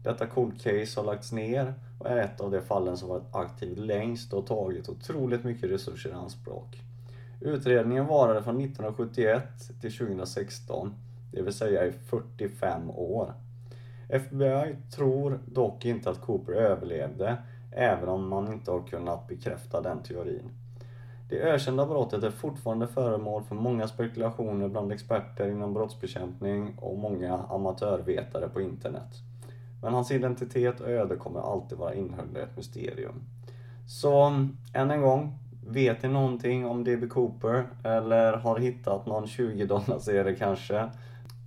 Detta 0.04 0.26
cold 0.26 0.62
case 0.62 1.00
har 1.00 1.04
lagts 1.04 1.32
ner 1.32 1.74
och 1.98 2.10
är 2.10 2.16
ett 2.16 2.40
av 2.40 2.50
de 2.50 2.60
fallen 2.60 2.96
som 2.96 3.08
varit 3.08 3.34
aktivt 3.34 3.78
längst 3.78 4.32
och 4.32 4.46
tagit 4.46 4.88
otroligt 4.88 5.44
mycket 5.44 5.70
resurser 5.70 6.10
i 6.10 6.12
anspråk. 6.12 6.82
Utredningen 7.44 8.06
varade 8.06 8.42
från 8.42 8.60
1971 8.60 9.42
till 9.80 9.92
2016, 9.92 10.94
det 11.32 11.42
vill 11.42 11.52
säga 11.52 11.86
i 11.86 11.92
45 11.92 12.90
år. 12.90 13.34
FBI 14.08 14.76
tror 14.94 15.38
dock 15.46 15.84
inte 15.84 16.10
att 16.10 16.20
Cooper 16.20 16.52
överlevde, 16.52 17.36
även 17.72 18.08
om 18.08 18.28
man 18.28 18.52
inte 18.52 18.70
har 18.70 18.86
kunnat 18.86 19.28
bekräfta 19.28 19.80
den 19.80 20.02
teorin. 20.02 20.50
Det 21.28 21.40
ökända 21.40 21.86
brottet 21.86 22.22
är 22.22 22.30
fortfarande 22.30 22.86
föremål 22.86 23.42
för 23.42 23.54
många 23.54 23.88
spekulationer 23.88 24.68
bland 24.68 24.92
experter 24.92 25.48
inom 25.48 25.74
brottsbekämpning 25.74 26.78
och 26.80 26.98
många 26.98 27.38
amatörvetare 27.38 28.48
på 28.48 28.60
internet. 28.60 29.16
Men 29.82 29.94
hans 29.94 30.10
identitet 30.10 30.80
och 30.80 30.88
öde 30.88 31.16
kommer 31.16 31.40
alltid 31.40 31.78
vara 31.78 31.94
inhöljda 31.94 32.40
i 32.40 32.42
ett 32.42 32.56
mysterium. 32.56 33.22
Så, 33.88 34.26
än 34.74 34.90
en 34.90 35.00
gång, 35.00 35.38
vet 35.66 36.02
ni 36.02 36.08
någonting 36.08 36.66
om 36.66 36.84
D.B. 36.84 37.06
Cooper? 37.06 37.66
Eller 37.84 38.32
har 38.32 38.58
hittat 38.58 39.06
någon 39.06 39.26
20 39.26 39.66
dollar 39.66 40.34
kanske? 40.34 40.90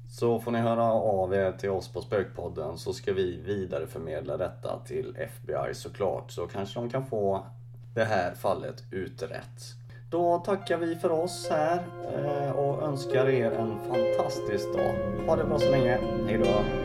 Så 0.09 0.39
får 0.39 0.51
ni 0.51 0.59
höra 0.59 0.83
av 0.93 1.33
er 1.33 1.51
till 1.51 1.69
oss 1.69 1.93
på 1.93 2.01
Spökpodden 2.01 2.77
så 2.77 2.93
ska 2.93 3.13
vi 3.13 3.41
vidareförmedla 3.41 4.37
detta 4.37 4.79
till 4.79 5.17
FBI 5.19 5.73
såklart. 5.73 6.31
Så 6.31 6.47
kanske 6.47 6.79
de 6.79 6.89
kan 6.89 7.05
få 7.05 7.45
det 7.93 8.03
här 8.03 8.33
fallet 8.33 8.83
utrett. 8.91 9.75
Då 10.11 10.37
tackar 10.37 10.77
vi 10.77 10.95
för 10.95 11.11
oss 11.11 11.47
här 11.49 11.83
eh, 12.15 12.51
och 12.51 12.83
önskar 12.83 13.29
er 13.29 13.51
en 13.51 13.79
fantastisk 13.79 14.73
dag. 14.73 14.95
Ha 15.27 15.35
det 15.35 15.43
bra 15.43 15.59
så 15.59 15.71
länge. 15.71 15.99
Hejdå! 16.27 16.84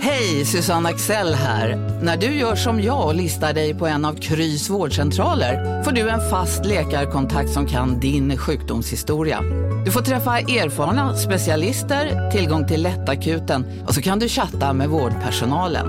Hej, 0.00 0.44
Susanne 0.44 0.88
Axel 0.88 1.34
här. 1.34 1.76
När 2.02 2.16
du 2.16 2.26
gör 2.26 2.54
som 2.54 2.82
jag 2.82 3.06
och 3.06 3.14
listar 3.14 3.52
dig 3.52 3.74
på 3.74 3.86
en 3.86 4.04
av 4.04 4.14
Krys 4.14 4.70
vårdcentraler 4.70 5.82
får 5.82 5.92
du 5.92 6.08
en 6.08 6.30
fast 6.30 6.64
läkarkontakt 6.64 7.50
som 7.50 7.66
kan 7.66 8.00
din 8.00 8.38
sjukdomshistoria. 8.38 9.40
Du 9.84 9.90
får 9.90 10.00
träffa 10.00 10.38
erfarna 10.38 11.16
specialister, 11.16 12.30
tillgång 12.30 12.66
till 12.66 12.82
lättakuten 12.82 13.84
och 13.86 13.94
så 13.94 14.02
kan 14.02 14.18
du 14.18 14.28
chatta 14.28 14.72
med 14.72 14.88
vårdpersonalen. 14.88 15.86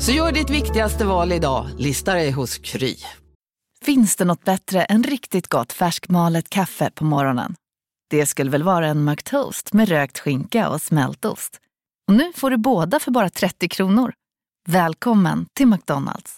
Så 0.00 0.12
gör 0.12 0.32
ditt 0.32 0.50
viktigaste 0.50 1.04
val 1.04 1.32
idag, 1.32 1.66
lista 1.78 2.14
dig 2.14 2.30
hos 2.30 2.58
Kry. 2.58 2.96
Finns 3.84 4.16
det 4.16 4.24
något 4.24 4.44
bättre 4.44 4.82
än 4.82 5.04
riktigt 5.04 5.48
gott 5.48 5.72
färskmalet 5.72 6.50
kaffe 6.50 6.90
på 6.94 7.04
morgonen? 7.04 7.54
Det 8.10 8.26
skulle 8.26 8.50
väl 8.50 8.62
vara 8.62 8.86
en 8.86 9.04
McToast 9.04 9.72
med 9.72 9.88
rökt 9.88 10.18
skinka 10.18 10.68
och 10.68 10.82
smältost. 10.82 11.60
Och 12.10 12.16
nu 12.16 12.32
får 12.32 12.50
du 12.50 12.56
båda 12.56 13.00
för 13.00 13.10
bara 13.10 13.30
30 13.30 13.68
kronor. 13.68 14.12
Välkommen 14.68 15.46
till 15.54 15.66
McDonalds. 15.66 16.36